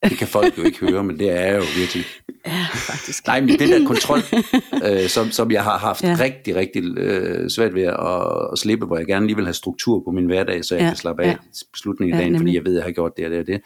[0.05, 2.05] Det kan folk jo ikke høre, men det er jo virkelig...
[2.47, 3.27] Ja, faktisk.
[3.27, 4.19] Nej, men det der kontrol,
[4.87, 6.17] øh, som, som jeg har haft ja.
[6.21, 10.03] rigtig, rigtig øh, svært ved at, at slippe, hvor jeg gerne lige vil have struktur
[10.05, 10.89] på min hverdag, så jeg ja.
[10.89, 11.37] kan slappe af ja.
[11.73, 13.47] beslutningen i dagen, ja, fordi jeg ved, at jeg har gjort det og det og
[13.47, 13.61] det.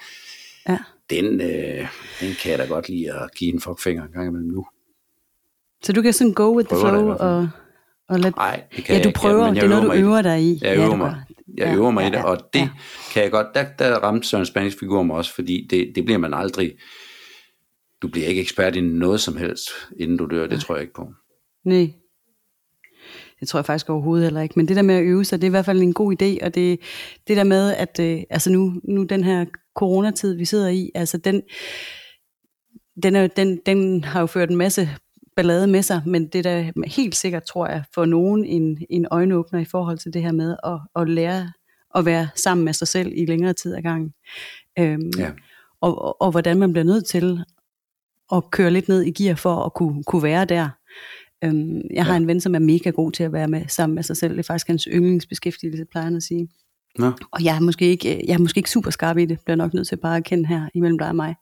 [0.68, 0.78] Ja.
[1.10, 1.88] Den, øh,
[2.20, 4.66] den kan jeg da godt lide at give en fuckfinger en gang imellem nu.
[5.82, 7.48] Så du kan sådan go with the flow og,
[8.08, 8.36] og let...
[8.36, 10.58] Nej, det kan ja, du prøver, jeg, det er noget, du øver dig i.
[10.62, 11.22] Jeg øver ja, mig.
[11.56, 12.68] Jeg øver mig ja, i det, og det ja.
[13.12, 16.18] kan jeg godt, der, der ramte Søren Spanish figur mig også, fordi det, det bliver
[16.18, 16.72] man aldrig,
[18.02, 19.68] du bliver ikke ekspert i noget som helst,
[20.00, 21.12] inden du dør, det tror jeg ikke på.
[21.64, 21.90] Nej,
[23.40, 24.52] det tror jeg faktisk overhovedet heller ikke.
[24.56, 26.44] Men det der med at øve sig, det er i hvert fald en god idé,
[26.44, 26.80] og det,
[27.28, 29.44] det der med, at øh, altså nu, nu den her
[29.76, 31.42] coronatid, vi sidder i, altså den,
[33.02, 34.88] den, er, den, den har jo ført en masse
[35.36, 39.06] ballade med sig, men det er da helt sikkert, tror jeg, for nogen en, en
[39.10, 41.52] øjenåbner i forhold til det her med at, at lære
[41.94, 44.14] at være sammen med sig selv i længere tid ad gangen.
[44.78, 45.30] Øhm, ja.
[45.80, 47.44] og, og, og hvordan man bliver nødt til
[48.32, 50.68] at køre lidt ned i gear for at kunne, kunne være der.
[51.44, 52.16] Øhm, jeg har ja.
[52.16, 54.32] en ven, som er mega god til at være med sammen med sig selv.
[54.32, 56.48] Det er faktisk hans yndlingsbeskæftigelse, plejer han at sige.
[56.98, 57.12] Nå.
[57.32, 59.74] Og jeg er, måske ikke, jeg er måske ikke super skarp i det, bliver nok
[59.74, 61.34] nødt til bare at kende her imellem dig og mig,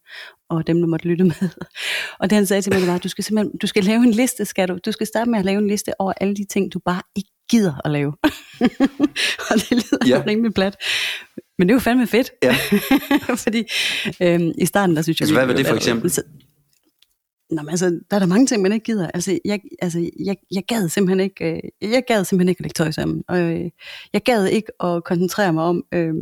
[0.51, 1.49] og dem, der måtte lytte med.
[2.21, 4.11] og det han sagde til mig, det var, du skal simpelthen, du skal lave en
[4.11, 4.79] liste, skal du?
[4.85, 7.31] Du skal starte med at lave en liste over alle de ting, du bare ikke
[7.51, 8.13] gider at lave.
[9.51, 10.23] og det lyder ja.
[10.31, 10.77] rimelig plat.
[11.59, 12.31] Men det er jo fandme fedt.
[12.43, 12.57] Ja.
[13.45, 13.65] Fordi
[14.21, 15.25] øhm, i starten, der synes jeg...
[15.25, 16.11] Altså, hvad var det for eksempel?
[17.51, 19.11] Nå, men altså, der er der mange ting, man ikke gider.
[19.15, 22.75] Altså, jeg, altså, jeg, jeg gad simpelthen ikke, øh, jeg gad simpelthen ikke at lægge
[22.75, 23.23] tøj sammen.
[23.29, 23.71] Og øh,
[24.13, 26.15] jeg gad ikke at koncentrere mig om, øh,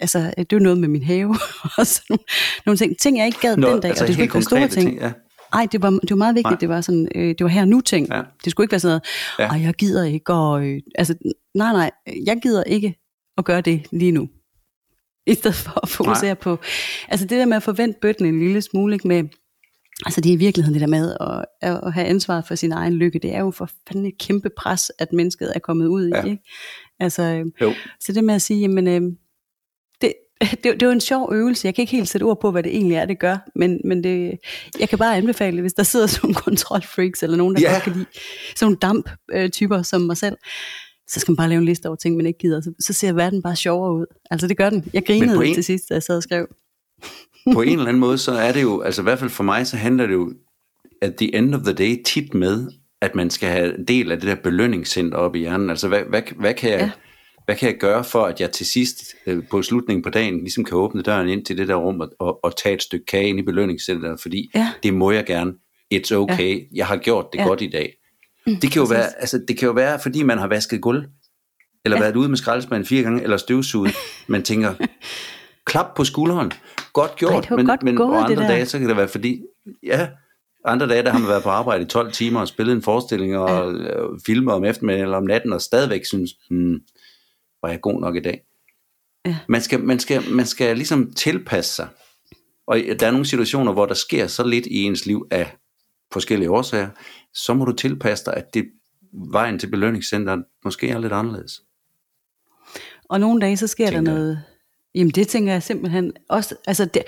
[0.00, 1.36] altså, det er noget med min have,
[1.78, 2.24] og sådan nogle,
[2.66, 2.98] nogle ting.
[2.98, 4.88] Ting, jeg ikke gad Nå, den dag, altså, og det skulle ikke være store ting.
[4.88, 5.12] ting ja.
[5.52, 6.58] Ej, det var, det var meget vigtigt, nej.
[6.58, 8.08] det var sådan, øh, det var her nu ting.
[8.10, 8.22] Ja.
[8.44, 9.00] Det skulle ikke være sådan
[9.38, 9.56] noget, ja.
[9.56, 11.14] Ej, jeg gider ikke, og, øh, altså,
[11.54, 11.90] nej, nej,
[12.26, 12.94] jeg gider ikke
[13.38, 14.28] at gøre det lige nu.
[15.26, 16.34] I stedet for at fokusere nej.
[16.34, 16.58] på,
[17.08, 19.24] altså det der med at forvente bøtten en lille smule, ikke, med,
[20.06, 22.94] Altså det er i virkeligheden det der med at, at have ansvar for sin egen
[22.94, 26.24] lykke, det er jo for fanden et kæmpe pres, at mennesket er kommet ud ja.
[26.24, 26.30] i.
[26.30, 26.42] Ikke?
[27.00, 27.74] Altså, jo.
[28.00, 29.02] Så det med at sige, jamen, øh,
[30.00, 30.14] det,
[30.50, 31.66] det, det er jo en sjov øvelse.
[31.66, 34.04] Jeg kan ikke helt sætte ord på, hvad det egentlig er, det gør, men, men
[34.04, 34.38] det,
[34.80, 37.72] jeg kan bare anbefale det, hvis der sidder sådan nogle kontrolfreaks, eller nogen, der ja.
[37.72, 38.06] godt kan lide
[38.56, 40.36] sådan nogle damp-typer som mig selv,
[41.08, 42.60] så skal man bare lave en liste over ting, man ikke gider.
[42.60, 44.06] Så, så ser verden bare sjovere ud.
[44.30, 44.90] Altså det gør den.
[44.92, 45.54] Jeg grinede en...
[45.54, 46.48] til sidst, da jeg sad og skrev
[47.52, 49.66] på en eller anden måde, så er det jo, altså i hvert fald for mig,
[49.66, 50.32] så handler det jo
[51.02, 54.20] at the end of the day tit med, at man skal have en del af
[54.20, 55.70] det der belønningscenter op i hjernen.
[55.70, 56.90] Altså hvad, hvad, hvad, kan jeg, ja.
[57.44, 60.64] hvad kan jeg gøre for, at jeg til sidst øh, på slutningen på dagen ligesom
[60.64, 63.28] kan åbne døren ind til det der rum og, og, og tage et stykke kage
[63.28, 64.72] ind i belønningscenteret, fordi ja.
[64.82, 65.52] det må jeg gerne.
[65.94, 66.58] It's okay.
[66.60, 66.64] Ja.
[66.74, 67.44] Jeg har gjort det ja.
[67.44, 67.94] godt i dag.
[68.46, 71.04] Mm, det kan jo være, altså det kan jo være, fordi man har vasket gulv,
[71.84, 72.02] eller ja.
[72.02, 73.94] været ude med skraldespanden fire gange, eller støvsuget.
[74.26, 74.74] Man tænker,
[75.64, 76.52] klap på skulderen.
[76.92, 79.42] Godt gjort, Ej, men, godt men gået, andre dage, så kan det være fordi,
[79.82, 80.08] ja,
[80.64, 83.36] andre dage, der har man været på arbejde i 12 timer og spillet en forestilling
[83.36, 83.90] og ja.
[84.26, 86.80] filmet om eftermiddagen eller om natten, og stadigvæk synes, hmm,
[87.62, 88.40] var jeg god nok i dag.
[89.26, 89.36] Ja.
[89.48, 91.88] Man, skal, man, skal, man skal ligesom tilpasse sig.
[92.66, 95.56] Og der er nogle situationer, hvor der sker så lidt i ens liv af
[96.12, 96.88] forskellige årsager,
[97.34, 98.64] så må du tilpasse dig, at det
[99.12, 101.62] vejen til belønningscenteret måske er lidt anderledes.
[103.08, 104.44] Og nogle dage, så sker tænker der noget...
[104.94, 107.02] Jamen det tænker jeg simpelthen også, altså det,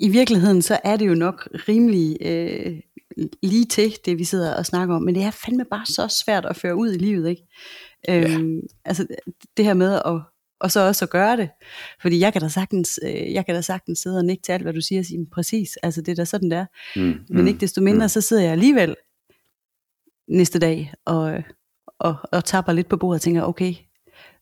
[0.00, 2.80] i virkeligheden så er det jo nok rimelig øh,
[3.42, 6.46] lige til det vi sidder og snakker om, men det er fandme bare så svært
[6.46, 7.42] at føre ud i livet, ikke?
[8.08, 8.34] Ja.
[8.34, 9.06] Øhm, altså
[9.56, 10.20] det her med at,
[10.60, 11.48] og så også at gøre det,
[12.02, 14.62] fordi jeg kan da sagtens, øh, jeg kan da sagtens sidde og nikke til alt
[14.62, 16.66] hvad du siger, og sige præcis, altså det er da sådan der,
[16.96, 18.08] mm, men mm, ikke desto mindre, mm.
[18.08, 18.96] så sidder jeg alligevel
[20.28, 21.42] næste dag og,
[21.98, 23.74] og, og tapper lidt på bordet og tænker, okay,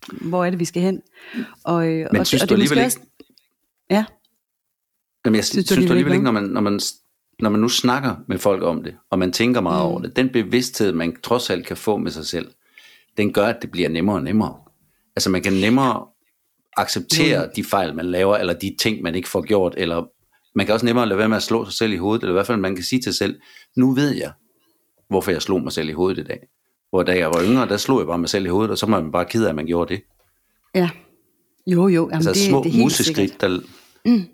[0.09, 1.03] hvor er det, vi skal hen?
[1.65, 3.01] Og, øh, Men og, synes og du alligevel ikke...
[3.91, 4.05] Ja.
[5.25, 6.81] Jamen, jeg synes, synes du alligevel ikke, når man, når, man,
[7.39, 9.91] når man nu snakker med folk om det, og man tænker meget mm.
[9.91, 12.49] over det, den bevidsthed, man trods alt kan få med sig selv,
[13.17, 14.55] den gør, at det bliver nemmere og nemmere.
[15.17, 16.07] Altså man kan nemmere
[16.77, 17.53] acceptere mm.
[17.57, 20.05] de fejl, man laver, eller de ting, man ikke får gjort, eller
[20.55, 22.37] man kan også nemmere lade være med at slå sig selv i hovedet, eller i
[22.37, 23.41] hvert fald man kan sige til sig selv,
[23.77, 24.33] nu ved jeg,
[25.09, 26.39] hvorfor jeg slog mig selv i hovedet i dag.
[26.91, 28.87] Hvor da jeg var yngre, der slog jeg bare mig selv i hovedet, og så
[28.87, 30.03] var man bare ked af, at man gjorde det.
[30.75, 30.91] Ja.
[31.67, 32.03] Jo, jo.
[32.03, 33.61] Jamen, altså det, små det er museskridt, der...
[34.05, 34.25] Mm.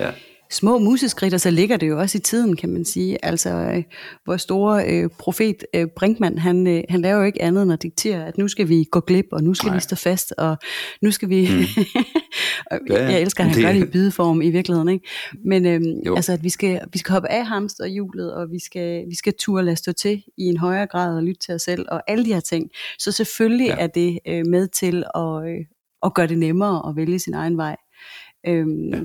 [0.00, 0.12] Ja
[0.50, 3.24] små museskridt, og så ligger det jo også i tiden, kan man sige.
[3.24, 3.82] Altså, øh,
[4.24, 7.82] hvor store øh, profet øh, Brinkmann, han, øh, han laver jo ikke andet end at
[7.82, 9.76] diktere, at nu skal vi gå glip, og nu skal Nej.
[9.76, 10.56] vi stå fast, og
[11.02, 11.48] nu skal vi...
[11.50, 11.84] Mm.
[12.70, 13.64] og ja, jeg elsker, at han det...
[13.64, 15.08] gør det i bydeform i virkeligheden, ikke?
[15.44, 19.16] Men øh, altså, at vi skal, vi skal hoppe af hamsterhjulet, og vi skal, vi
[19.16, 22.02] skal turde lade stå til i en højere grad og lytte til os selv, og
[22.06, 22.70] alle de her ting.
[22.98, 23.76] Så selvfølgelig ja.
[23.78, 25.64] er det øh, med til at, øh,
[26.02, 27.76] at gøre det nemmere at vælge sin egen vej.
[28.46, 29.00] Øhm, ja.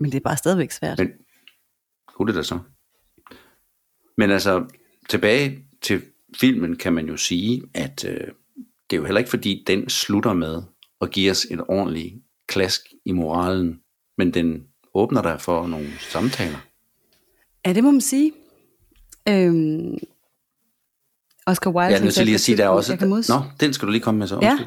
[0.00, 0.98] Men det er bare stadigvæk svært.
[0.98, 1.12] Men,
[2.06, 2.58] kunne det da så.
[4.16, 4.64] Men altså,
[5.08, 6.02] tilbage til
[6.36, 8.20] filmen kan man jo sige, at øh,
[8.90, 10.62] det er jo heller ikke fordi, den slutter med
[11.00, 12.14] at give os et ordentligt
[12.48, 13.80] klask i moralen,
[14.18, 16.58] men den åbner der for nogle samtaler.
[17.66, 18.32] Ja, det må man sige.
[19.28, 19.98] Øhm,
[21.46, 21.90] Oscar Wilde...
[21.90, 22.96] Jeg er nødt til lige at sige, der er også...
[23.28, 24.38] Nå, den skal du lige komme med så.
[24.42, 24.58] Ja.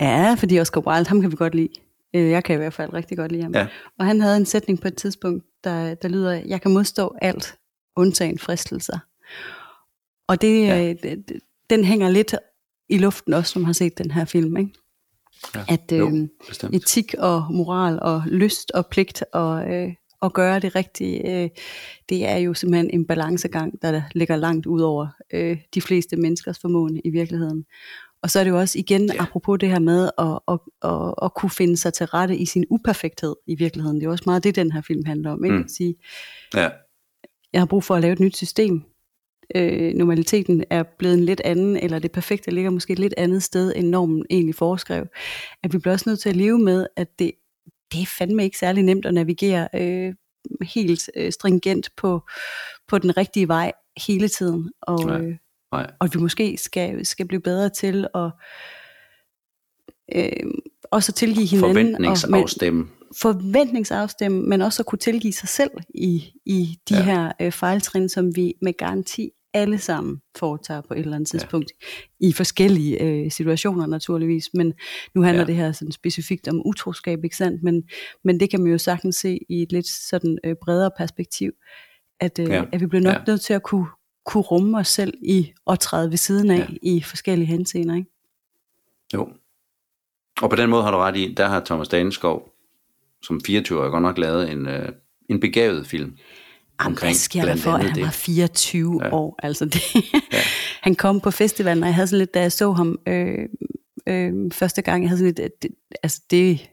[0.00, 1.68] ja, fordi Oscar Wilde, ham kan vi godt lide.
[2.16, 3.54] Øh, jeg kan i hvert fald rigtig godt lide ham.
[3.54, 3.66] Ja.
[3.98, 7.58] Og han havde en sætning på et tidspunkt, der, der lyder, jeg kan modstå alt,
[7.96, 8.98] undtagen fristelser.
[10.28, 10.94] Og det, ja.
[11.04, 11.16] øh,
[11.70, 12.34] den hænger lidt
[12.88, 14.56] i luften også, som har set den her film.
[14.56, 14.72] Ikke?
[15.54, 15.64] Ja.
[15.68, 16.28] At øh, jo,
[16.72, 21.50] etik og moral og lyst og pligt og øh, at gøre det rigtige, øh,
[22.08, 26.58] det er jo simpelthen en balancegang, der ligger langt ud over øh, de fleste menneskers
[26.58, 27.64] formåen i virkeligheden.
[28.22, 29.22] Og så er det jo også igen, ja.
[29.22, 32.64] apropos det her med at, at, at, at kunne finde sig til rette i sin
[32.70, 34.00] uperfekthed i virkeligheden.
[34.00, 35.44] Det er også meget det, den her film handler om.
[35.44, 35.56] Ikke?
[35.56, 35.64] Mm.
[35.64, 35.94] At sige,
[36.54, 36.68] ja.
[37.52, 38.82] Jeg har brug for at lave et nyt system.
[39.54, 43.42] Øh, normaliteten er blevet en lidt anden, eller det perfekte ligger måske et lidt andet
[43.42, 45.06] sted, end normen egentlig foreskrev.
[45.62, 47.32] At vi bliver også nødt til at leve med, at det,
[47.92, 50.14] det er fandme ikke særlig nemt at navigere øh,
[50.62, 52.20] helt øh, stringent på,
[52.88, 53.72] på den rigtige vej
[54.06, 54.72] hele tiden.
[54.82, 55.36] Og, øh,
[55.72, 55.90] Nej.
[56.00, 58.30] Og vi måske skal, skal blive bedre til at
[60.14, 60.50] øh,
[60.90, 61.74] også tilgive hinanden.
[61.74, 62.82] Forventningsafstemme.
[62.82, 67.02] Og, men, forventningsafstemme, men også at kunne tilgive sig selv i, i de ja.
[67.02, 71.72] her øh, fejltrin, som vi med garanti alle sammen foretager på et eller andet tidspunkt,
[72.20, 72.26] ja.
[72.26, 74.72] i forskellige øh, situationer naturligvis, men
[75.14, 75.46] nu handler ja.
[75.46, 77.62] det her sådan specifikt om utroskab, ikke sandt?
[77.62, 77.82] Men,
[78.24, 81.52] men det kan man jo sagtens se i et lidt sådan øh, bredere perspektiv,
[82.20, 82.64] at, øh, ja.
[82.72, 83.22] at vi bliver nok ja.
[83.26, 83.86] nødt til at kunne,
[84.26, 86.66] kunne rumme os selv i at træde ved siden af ja.
[86.82, 88.10] i forskellige henseender, ikke?
[89.14, 89.28] Jo.
[90.42, 92.52] Og på den måde har du ret i, der har Thomas Daneskov
[93.22, 94.88] som 24-årig godt nok lavet en, øh,
[95.28, 96.16] en begavet film.
[96.82, 99.14] Jamen, hvad sker der for, at han var 24 ja.
[99.14, 99.38] år?
[99.42, 99.94] Altså det,
[100.32, 100.38] ja.
[100.86, 103.48] han kom på festivalen, og jeg havde sådan lidt, da jeg så ham øh,
[104.06, 105.70] øh, første gang, jeg havde sådan lidt, det,
[106.02, 106.70] altså det,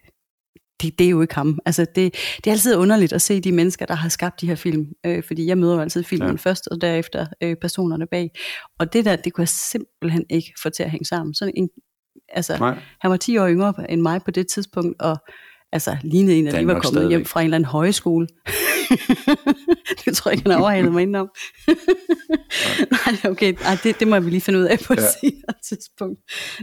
[0.81, 1.59] det, det er jo ikke ham.
[1.65, 4.55] Altså det, det er altid underligt at se de mennesker, der har skabt de her
[4.55, 6.35] film, øh, fordi jeg møder jo altid filmen ja.
[6.35, 8.31] først, og derefter øh, personerne bag.
[8.79, 11.33] Og det der, det kunne jeg simpelthen ikke få til at hænge sammen.
[11.33, 11.69] Sådan en,
[12.29, 12.79] altså, Nej.
[13.01, 15.17] han var 10 år yngre end mig på det tidspunkt, og
[15.71, 18.27] altså lignede en, der lige var kommet hjem fra en eller anden højskole.
[20.05, 21.29] det tror jeg ikke, han har overhalet mig indenom.
[22.95, 25.07] Nej, okay, Ej, det, det må vi lige finde ud af på et ja.
[25.21, 26.19] senere tidspunkt.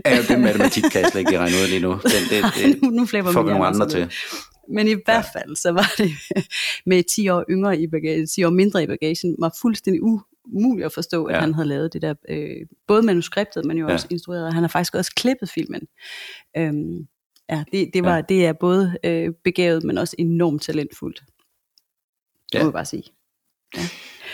[0.06, 1.90] ja, den matematik kan jeg slet ikke regne ud lige nu.
[1.90, 4.10] Den, det, det, nu, nu får vi nogle andre til.
[4.74, 6.10] Men i hvert fald, så var det
[6.86, 10.92] med 10 år yngre i bagagen, 10 år mindre i bagagen, var fuldstændig umuligt at
[10.92, 11.40] forstå, at ja.
[11.40, 13.92] han havde lavet det der, øh, både manuskriptet, men jo ja.
[13.92, 14.54] også instrueret.
[14.54, 15.82] Han har faktisk også klippet filmen.
[16.56, 17.06] Øhm,
[17.50, 18.22] ja, det, det, var, ja.
[18.28, 21.22] det er både øh, begavet, men også enormt talentfuldt.
[22.52, 22.62] Det ja.
[22.62, 23.04] må jeg bare sige.
[23.76, 23.80] Ja.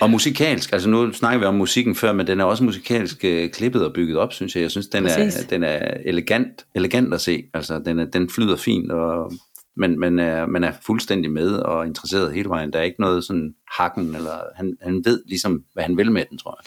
[0.00, 3.50] Og musikalsk, altså nu snakker vi om musikken før, men den er også musikalsk øh,
[3.50, 4.62] klippet og bygget op, synes jeg.
[4.62, 7.44] Jeg synes, den er, den er elegant, elegant at se.
[7.54, 9.32] Altså, den, er, den flyder fint, og
[9.76, 12.72] men man er, man er fuldstændig med og interesseret hele vejen.
[12.72, 16.24] Der er ikke noget sådan hakken, eller han, han ved ligesom, hvad han vil med
[16.30, 16.66] den, tror jeg.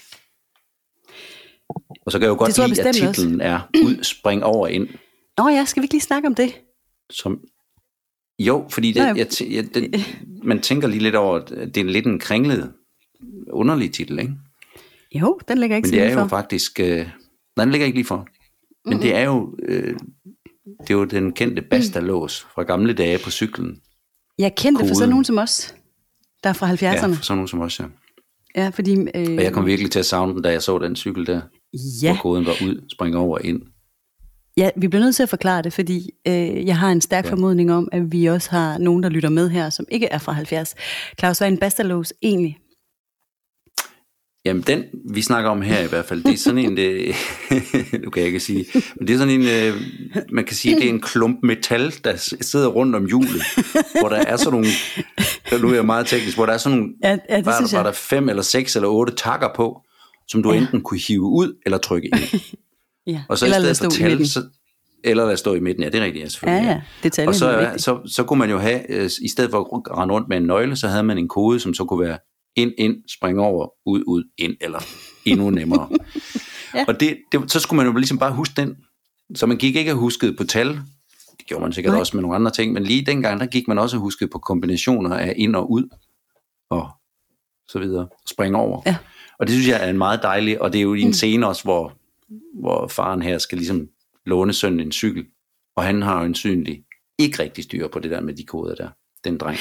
[2.05, 3.21] Og så kan jeg jo godt lide, at bestemt også.
[3.21, 4.87] titlen er ud, spring over ind.
[5.37, 6.61] Nå ja, skal vi ikke lige snakke om det?
[7.09, 7.41] Som,
[8.39, 10.05] jo, fordi det, Nej, jeg, jeg, det,
[10.43, 12.71] man tænker lige lidt over, at det er lidt en kringlet,
[13.51, 14.33] underlig titel, ikke?
[15.15, 16.27] Jo, den ligger ikke Men det er jo for.
[16.27, 16.79] faktisk...
[16.79, 17.07] Øh,
[17.55, 18.27] nej, den ligger ikke lige for.
[18.89, 19.55] Men det er jo...
[19.63, 19.95] Øh,
[20.81, 23.77] det er jo den kendte bastalås fra gamle dage på cyklen.
[24.37, 25.75] Jeg kendte for sådan nogen som os,
[26.43, 26.85] der er fra 70'erne.
[26.85, 27.85] Ja, for sådan nogen som os, ja.
[28.55, 28.91] ja fordi...
[29.15, 31.41] Øh, Og jeg kom virkelig til at savne den, da jeg så den cykel der,
[32.01, 33.61] ja, hvor koden var ud, springe over og ind.
[34.57, 37.31] Ja, vi bliver nødt til at forklare det, fordi øh, jeg har en stærk Ja.
[37.31, 40.31] formodning om, at vi også har nogen, der lytter med her, som ikke er fra
[40.31, 40.75] 70.
[41.19, 42.57] Claus, hvad er en bastalås egentlig?
[44.45, 44.83] Jamen den,
[45.13, 47.15] vi snakker om her i hvert fald, det er sådan en, det,
[48.03, 49.81] nu kan jeg ikke sige, men det er sådan en, øh,
[50.31, 53.41] man kan sige, det er en klump metal, der sidder rundt om hjulet,
[53.99, 54.67] hvor der er sådan nogle,
[55.61, 57.83] nu er jeg meget teknisk, hvor der er sådan nogle, Ja, ja det var, var
[57.83, 59.81] der fem eller seks eller otte takker på,
[60.27, 60.51] som du.
[60.53, 60.57] Ja.
[60.57, 62.41] enten kunne hive ud eller trykke ind.
[63.09, 63.23] Ja.
[63.29, 64.43] Og så Eller i stedet for tal, så,
[65.03, 66.67] eller lade stå i midten, ja det er rigtigt, ja, Ja, selvfølgelig.
[66.69, 69.59] ja, detaljen Og så, er så, så kunne man jo have, øh, i stedet for
[69.59, 72.17] at rende rundt med en nøgle, så havde man en kode, som så kunne være
[72.55, 74.79] ind, ind, spring over, ud, ud, ind, eller
[75.25, 75.89] endnu nemmere.
[76.75, 76.85] Ja.
[76.87, 78.75] Og det, det, så skulle man jo ligesom bare huske den.
[79.35, 80.67] Så man gik ikke og huskede på tal,
[81.37, 81.99] det gjorde man sikkert Nej.
[81.99, 84.39] også med nogle andre ting, men lige dengang, der gik man også og huskede på
[84.39, 85.83] kombinationer af ind og ud,
[86.69, 86.89] og
[87.67, 88.81] så videre, spring over.
[88.85, 88.95] Ja.
[89.39, 91.13] Og det synes jeg er en meget dejlig, og det er jo i en Mm.
[91.13, 91.93] scene også, hvor,
[92.61, 93.87] hvor faren her skal ligesom
[94.25, 95.25] låne sønnen en cykel,
[95.75, 96.83] og han har jo en synlig
[97.17, 98.89] ikke rigtig styr på det der med de koder der,
[99.23, 99.57] den dreng.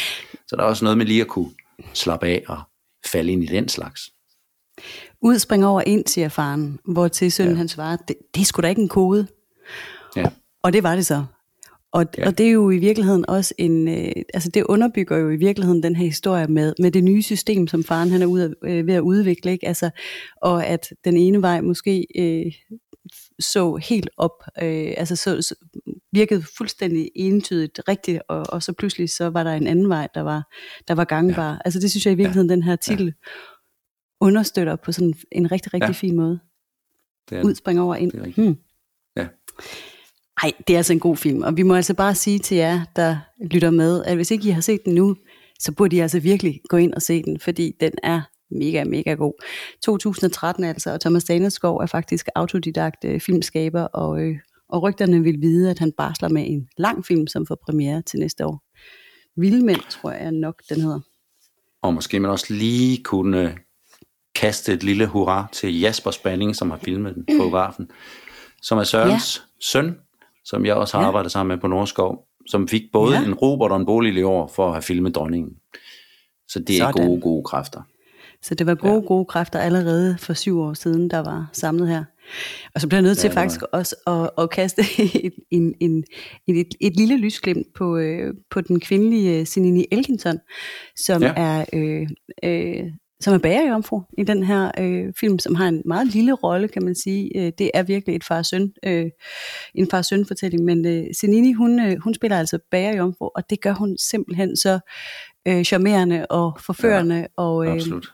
[0.49, 1.51] Så der er også noget med lige at kunne
[1.95, 2.63] slappe af og
[3.07, 4.11] falde ind i den slags.
[5.21, 7.59] Ud springer over ind, siger faren, hvor til sønnen ja.
[7.59, 9.27] han svarer, det, det er sgu da ikke en kode.
[10.17, 10.31] Ja,
[10.63, 11.25] Og det var det så.
[11.93, 12.27] Og, Ja.
[12.27, 15.83] og det er jo i virkeligheden også en, øh, altså det underbygger jo i virkeligheden
[15.83, 18.87] den her historie med, med det nye system, som faren han er ude, af- øh,
[18.87, 19.67] ved at udvikle, ikke?
[19.69, 19.91] Altså,
[20.43, 22.53] og at den ene vej måske øh,
[23.41, 25.55] så helt op, øh, altså så, så
[26.13, 30.21] virkede fuldstændig entydigt rigtigt, og, og så pludselig så var der en anden vej, der
[30.21, 30.53] var,
[30.89, 31.53] der var gangbar.
[31.53, 31.59] Ja.
[31.65, 32.55] Altså det synes jeg i virkeligheden, ja.
[32.55, 33.13] den her titel ja.
[34.21, 35.93] understøtter på sådan en rigtig, rigtig Ja.
[35.93, 36.41] fin måde.
[37.31, 38.13] det er Ud springer over ind.
[38.13, 38.47] Det er rigtigt.
[38.47, 38.57] Hmm.
[39.17, 39.27] Ja.
[40.43, 42.81] Ej, det er altså en god film, og vi må altså bare sige til jer,
[42.97, 43.17] der
[43.51, 45.17] lytter med, at hvis ikke I har set den nu,
[45.61, 48.21] så burde I altså virkelig gå ind og se den, fordi den er
[48.51, 49.45] mega, mega god.
[49.85, 54.37] 2013 altså, og Thomas Daneskov er faktisk autodidakt øh, filmskaber, og, øh,
[54.69, 58.21] og rygterne vil vide, at han barsler med en lang film, som får premiere til
[58.21, 58.63] næste år.
[59.41, 61.01] Vildmænd, tror jeg nok, den hedder.
[61.83, 63.59] Og måske man også lige kunne
[64.35, 67.91] kaste et lille hurra til Jasper Spanning, som har filmet den, fotografen,
[68.63, 69.65] som er Sørens ja.
[69.67, 69.97] søn,
[70.49, 71.09] som jeg også har ja.
[71.09, 73.25] Arbejdet sammen med på Nordskov, som fik både ja.
[73.25, 75.53] En Robert og en Bolig i år for at have filmet dronningen.
[76.49, 77.07] Så det er Sådan.
[77.07, 77.83] gode, gode kræfter.
[78.43, 79.01] Så det var gode, ja.
[79.01, 82.05] gode kræfter allerede for syv år siden, der var samlet her.
[82.75, 84.83] Og så bliver jeg nødt til Ja, faktisk også at, at kaste
[85.25, 86.05] et, en, en,
[86.47, 90.39] et, et lille lysglimt på, øh, på den kvindelige Sinini Elkinson,
[90.97, 91.33] som ja.
[91.37, 91.65] er...
[91.73, 92.09] Øh,
[92.45, 92.85] øh,
[93.21, 96.85] som er bagerjomfru i den her øh, film, som har en meget lille rolle, kan
[96.85, 97.31] man sige.
[97.37, 99.07] Øh, det er virkelig et far-søn, øh,
[99.75, 103.73] en far-søn fortælling, men øh, Senini, hun, øh, hun spiller altså bagerjomfru, og det gør
[103.73, 104.79] hun simpelthen så
[105.49, 108.13] øh, charmerende og forførende, ja, og øh, Absolut.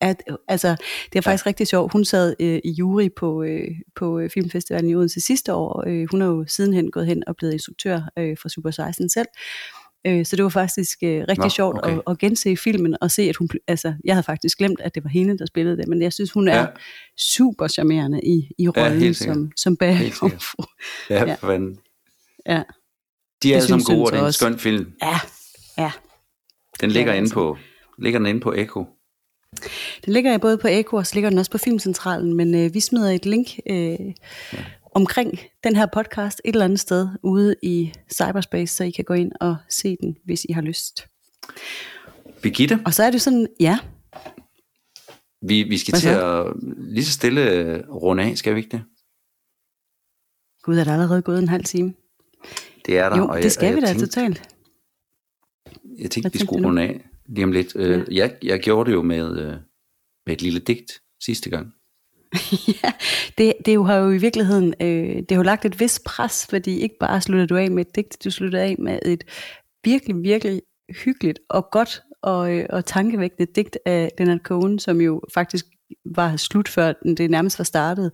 [0.00, 0.76] at, altså,
[1.12, 1.48] det er faktisk ja.
[1.48, 1.92] rigtig sjovt.
[1.92, 5.84] Hun sad øh, i jury på, øh, på øh, Filmfestivalen i Odense sidste år.
[5.86, 9.28] Øh, hun er jo sidenhen gået hen og blevet instruktør øh, for Super 16 selv.
[10.06, 11.92] Øh, så det var faktisk øh, rigtig Nå, sjovt okay.
[11.96, 13.48] at, at gense filmen og se, at hun...
[13.68, 16.32] Altså, jeg havde faktisk glemt, at det var hende, der spillede det, men jeg synes,
[16.32, 16.60] hun er Ja.
[16.60, 16.66] ja.
[17.18, 19.16] super charmerende i, i rollen sikkert.
[19.36, 20.62] som, som bagerjomfru.
[21.10, 21.34] Ja, Ja.
[21.34, 21.78] for fanden.
[22.46, 22.62] Ja, De er
[23.42, 24.92] Det alle sammen gode, og det er en skøn film.
[25.02, 25.18] ja,
[25.78, 25.92] ja.
[26.80, 27.34] Den ligger Ja, inde altså.
[27.34, 27.56] på,
[27.98, 28.86] ligger den inde på Echo.
[30.04, 32.74] Den ligger jeg både på Eko, og så ligger den også på Filmcentralen, men øh,
[32.74, 34.64] vi smider et link øh, ja.
[34.96, 39.14] Omkring den her podcast et eller andet sted ude i cyberspace, så I kan gå
[39.14, 41.06] ind og se den, hvis I har lyst.
[42.42, 43.78] Birgitte, Og så er det sådan, ja,
[45.42, 48.82] vi, vi skal til at lige så stille øh, runde af, skal vi ikke det?
[50.62, 51.94] gud er der allerede gået en halv time.
[52.86, 53.16] Det er der.
[53.16, 54.48] Jo, og jeg, det skal og vi jeg da tænkte, totalt.
[55.98, 57.74] Jeg tænkte, Hvad vi skulle runde af lige om lidt.
[57.74, 58.02] Ja.
[58.10, 59.56] Jeg, jeg gjorde det jo med, øh,
[60.26, 61.72] med et lille digt sidste gang.
[62.82, 62.92] ja,
[63.38, 66.46] det, det jo har jo i virkeligheden, øh, det har jo lagt et vist pres,
[66.50, 69.24] fordi ikke bare slutter du af med et digt, du slutter af med et
[69.84, 70.62] virkelig, virkelig
[71.04, 75.66] hyggeligt og godt og, øh, og tankevækkende digt af Leonard Cohen, som jo faktisk
[76.04, 78.12] var slut, før det nærmest var startet.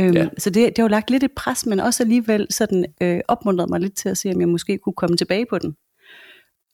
[0.00, 0.28] Øhm, Ja.
[0.38, 3.70] Så det, det har jo lagt lidt et pres, men også alligevel sådan, øh, opmuntret
[3.70, 5.74] mig lidt til at se, om jeg måske kunne komme tilbage på den.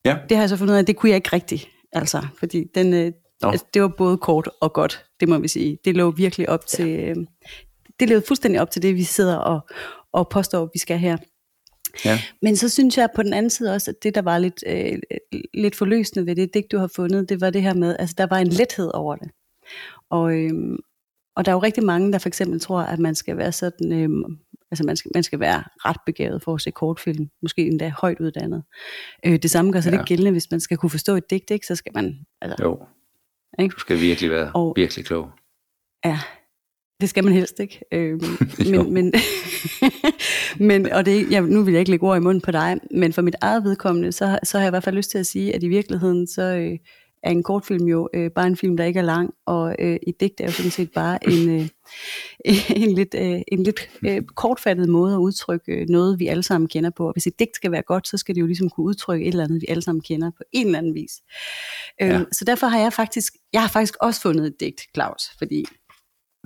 [0.05, 0.17] Ja.
[0.29, 1.67] Det har jeg så fundet ud af, det kunne jeg ikke rigtigt.
[1.93, 3.11] Altså, fordi den, øh,
[3.41, 3.49] Nå.
[3.49, 5.77] altså, det var både kort og godt, det må vi sige.
[5.85, 7.15] Det lå virkelig op til, øh,
[7.99, 9.59] det levede fuldstændig op til det, vi sidder og,
[10.13, 11.17] og påstår, vi skal her.
[12.05, 12.19] Ja.
[12.41, 14.99] Men så synes jeg på den anden side også, at det, der var lidt, øh,
[15.53, 18.27] lidt forløsende ved det digt, du har fundet, det var det her med, altså der
[18.27, 19.31] var en lethed over det.
[20.09, 20.77] Og, øh,
[21.35, 23.93] og der er jo rigtig mange, der for eksempel tror, at man skal være sådan,
[23.93, 24.09] øh,
[24.71, 28.19] altså man skal, man skal være ret begavet for at se kortfilm, måske endda højt
[28.19, 28.63] uddannet.
[29.25, 29.95] Øh, det samme gør sig Ja.
[29.95, 29.99] ja.
[30.01, 31.67] lidt gældende, hvis man skal kunne forstå et digt, ikke?
[31.67, 32.79] så skal man, altså, Jo,
[33.59, 33.73] ikke?
[33.73, 35.29] du skal virkelig være Og- virkelig klog.
[36.05, 36.19] Ja,
[37.01, 37.79] det skal man helst ikke.
[38.73, 38.83] Jo.
[38.83, 39.13] men, men,
[40.69, 43.13] men, og det, ja, nu vil jeg ikke lægge ord i munden på dig, men
[43.13, 45.55] for mit eget vedkommende, så, så har jeg i hvert fald lyst til at sige,
[45.55, 46.77] at i virkeligheden, så øh,
[47.25, 50.19] er en kortfilm jo øh, bare en film, der ikke er lang, og øh, et
[50.19, 51.69] digt er jo sådan set bare en, øh,
[52.83, 56.67] en lidt, øh, en lidt øh, kortfattet måde at udtrykke øh, noget, vi alle sammen
[56.67, 57.07] kender på.
[57.07, 59.31] Og hvis et digt skal være godt, så skal det jo ligesom kunne udtrykke et
[59.31, 61.11] eller andet, vi alle sammen kender på en eller anden vis.
[62.01, 62.23] Øhm, Ja.
[62.31, 65.65] Så derfor har jeg faktisk, jeg har faktisk også fundet et digt, Claus, fordi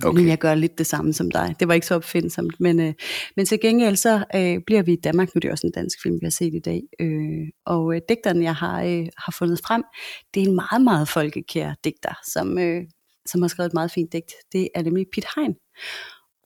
[0.04, 0.18] Okay.
[0.20, 1.54] men jeg gør lidt det samme som dig.
[1.60, 2.92] Det var ikke så opfindsomt, men, øh,
[3.36, 6.02] men til gengæld så øh, bliver vi i Danmark, nu er det også en dansk
[6.02, 9.60] film, vi har set i dag, øh, og øh, digteren, jeg har, øh, har fundet
[9.66, 9.82] frem,
[10.34, 12.82] det er en meget, meget folkekær digter, som, øh,
[13.26, 14.32] som har skrevet et meget fint digt.
[14.52, 15.54] Det er nemlig Piet Hein.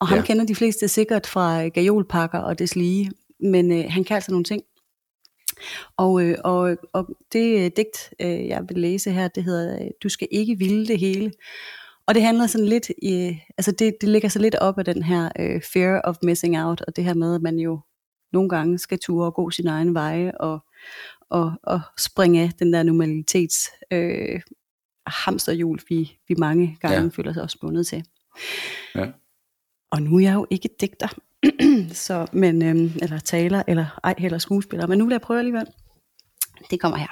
[0.01, 0.25] Og ham Ja.
[0.25, 4.31] kender de fleste sikkert fra øh, gajolpakker og des lige, men øh, han kan altså
[4.31, 4.63] nogle ting.
[5.97, 9.91] Og, øh, og, og det øh, digt, øh, jeg vil læse her, det hedder øh,
[10.03, 11.33] Du skal ikke ville det hele.
[12.07, 15.03] Og det handler sådan lidt, i, altså det, det ligger så lidt op af den
[15.03, 17.81] her øh, fear of missing out, og det her med, at man jo
[18.33, 20.65] nogle gange skal ture og gå sin egen veje, og,
[21.31, 24.41] og, og springe af den der normalitets øh,
[25.07, 27.09] hamsterhjul, vi, vi mange gange Ja.
[27.09, 28.05] føler sig også bundet til.
[28.95, 29.07] Ja.
[29.91, 31.09] Og nu er jeg jo ikke digter,
[32.07, 35.67] så, men, øhm, eller taler, eller ej heller skuespiller, men nu vil jeg prøve alligevel.
[36.71, 37.09] Det kommer her.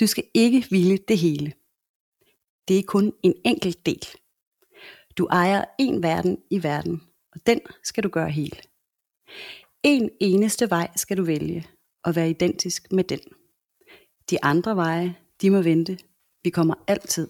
[0.00, 1.52] Du skal ikke ville det hele.
[2.70, 4.06] Det er kun en enkelt del.
[5.18, 7.02] Du ejer en verden i verden,
[7.32, 8.60] og den skal du gøre hel.
[9.82, 11.66] En eneste vej skal du vælge,
[12.04, 13.18] og være identisk med den.
[14.30, 15.98] De andre veje, de må vente.
[16.42, 17.28] Vi kommer altid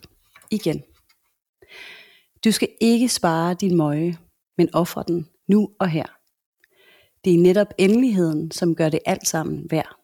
[0.51, 0.83] igen.
[2.45, 4.19] Du skal ikke spare din møje,
[4.59, 6.07] men ofre den nu og her.
[7.25, 9.97] Det er netop endeligheden, som gør det alt sammen værd.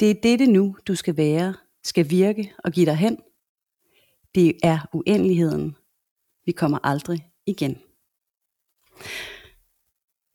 [0.00, 3.18] Det er dette nu, du skal være, skal virke og give dig hen.
[4.34, 5.76] Det er uendeligheden.
[6.46, 7.78] Vi kommer aldrig igen.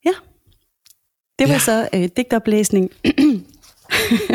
[0.05, 0.13] Ja,
[1.39, 1.59] det var Ja.
[1.59, 2.91] så øh, digtoplæsning.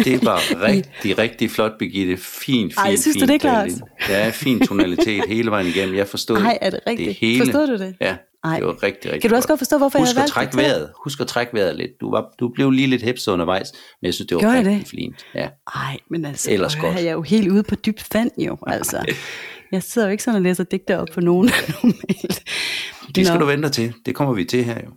[0.05, 2.16] Det var rigtig, rigtig flot, Birgitte.
[2.16, 3.72] Fin, fin, Ej, synes du fin det, Claus?
[3.72, 4.18] tale.
[4.18, 5.96] Ja, fin tonalitet hele vejen igennem.
[5.96, 7.09] Jeg forstod Ej, er det rigtigt?
[7.09, 7.44] det hele.
[7.44, 7.96] Forstod du det?
[8.01, 8.57] Ja, Ej.
[8.57, 10.33] det var rigtig, rigtig Kan du også godt forstå, hvorfor Husk jeg har at valgt
[10.33, 10.68] trække det til?
[10.68, 10.92] vejret.
[11.05, 11.90] Husk at trække vejret lidt.
[12.00, 14.78] Du, var, du blev lige lidt hæpset undervejs, men jeg synes, det var Gjorde rigtig
[14.81, 14.88] det?
[14.88, 15.26] fint.
[15.35, 15.48] Ja.
[15.74, 16.94] Ej, men altså, Ellers at godt.
[16.94, 19.14] jeg er jo helt ude på dybt vand jo, altså.
[19.72, 21.50] Jeg sidder jo ikke sådan og læser digter op på nogen
[21.83, 22.42] normalt.
[23.14, 23.40] Det skal Nå.
[23.40, 23.92] du vente til.
[24.07, 24.90] Det kommer vi til her jo.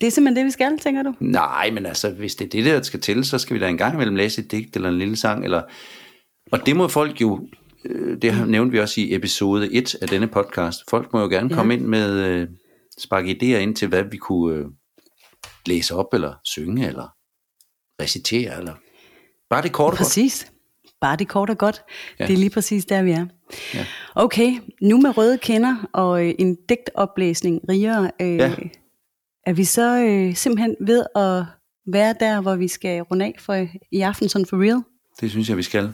[0.00, 1.14] Det er simpelthen det, vi skal, tænker du?
[1.20, 3.78] Nej, men altså, hvis det er det, der skal til, så skal vi da en
[3.78, 5.44] gang imellem læse et digt eller en lille sang.
[5.44, 5.62] Eller...
[6.52, 7.48] Og det må folk jo,
[8.22, 11.48] det har- nævnte vi også i episode 1 af denne podcast, folk må jo gerne
[11.50, 11.54] Ja.
[11.54, 12.48] komme ind med, øh,
[12.98, 14.66] sparke idéer ind til, hvad vi kunne øh,
[15.66, 17.14] læse op, eller synge, eller
[18.02, 18.74] recitere, eller
[19.50, 19.98] bare det kort og godt.
[19.98, 20.52] Præcis.
[21.00, 21.82] Bare det kort og godt.
[22.20, 22.26] Ja.
[22.26, 23.26] Det er lige præcis der, vi er.
[23.74, 23.86] Ja.
[24.14, 28.48] Okay, nu med røde kender og øh, en digtoplæsning rigere, øh, Ja.
[28.48, 28.54] ja.
[29.46, 31.44] er vi så øh, simpelthen ved at
[31.92, 34.82] være der, hvor vi skal runde af for i aften, sådan for real?
[35.20, 35.92] Det synes jeg, vi skal.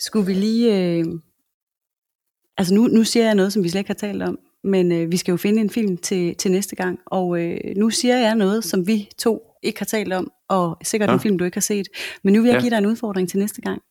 [0.00, 0.78] Skulle vi lige...
[0.98, 1.04] Øh,
[2.56, 5.12] altså nu, nu siger jeg noget, som vi slet ikke har talt om, men øh,
[5.12, 8.34] vi skal jo finde en film til, til næste gang, og øh, nu siger jeg
[8.34, 11.14] noget, som vi to ikke har talt om, og sikkert Ja.
[11.14, 11.88] en film, du ikke har set.
[12.24, 12.60] Men nu vil jeg Ja.
[12.60, 13.82] give dig en udfordring til næste gang.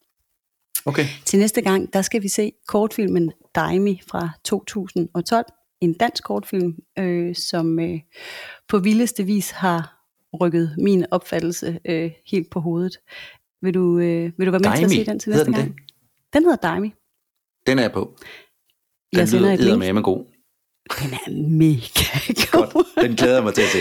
[0.86, 1.06] Okay.
[1.26, 5.46] Til næste gang, der skal vi se kortfilmen Daimi fra 2012.
[5.82, 8.00] En dansk kortfilm, øh, som øh,
[8.68, 10.06] på vildeste vis har
[10.42, 12.98] rykket min opfattelse øh, helt på hovedet.
[13.62, 14.96] Vil du, øh, vil du være med til at Daimi?
[14.96, 15.76] se den til næste gang?
[16.34, 16.94] Den hedder Daimi.
[17.68, 18.16] Den er jeg på.
[19.14, 19.94] Den Jeg sender et lyder link.
[19.96, 20.26] med god.
[21.02, 22.72] Den er mega god.
[22.74, 22.88] Godt.
[23.02, 23.80] Den glæder jeg mig til at se.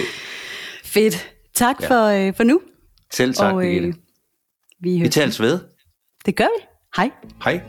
[0.84, 1.30] Fedt.
[1.54, 1.86] Tak Ja.
[1.88, 2.60] for, øh, for nu.
[3.12, 3.94] Selv tak, og Birgitte.
[4.80, 5.58] vi, Vi tales ved.
[6.26, 6.66] Det gør vi.
[6.96, 7.10] Hej.
[7.44, 7.60] Hej.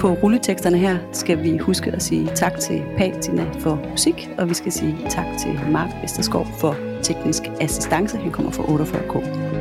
[0.00, 4.54] På rulleteksterne her skal vi huske at sige tak til Patina for musik, og vi
[4.54, 8.16] skal sige tak til Mark Vesterskov for teknisk assistance.
[8.16, 9.53] Han kommer fra 48K.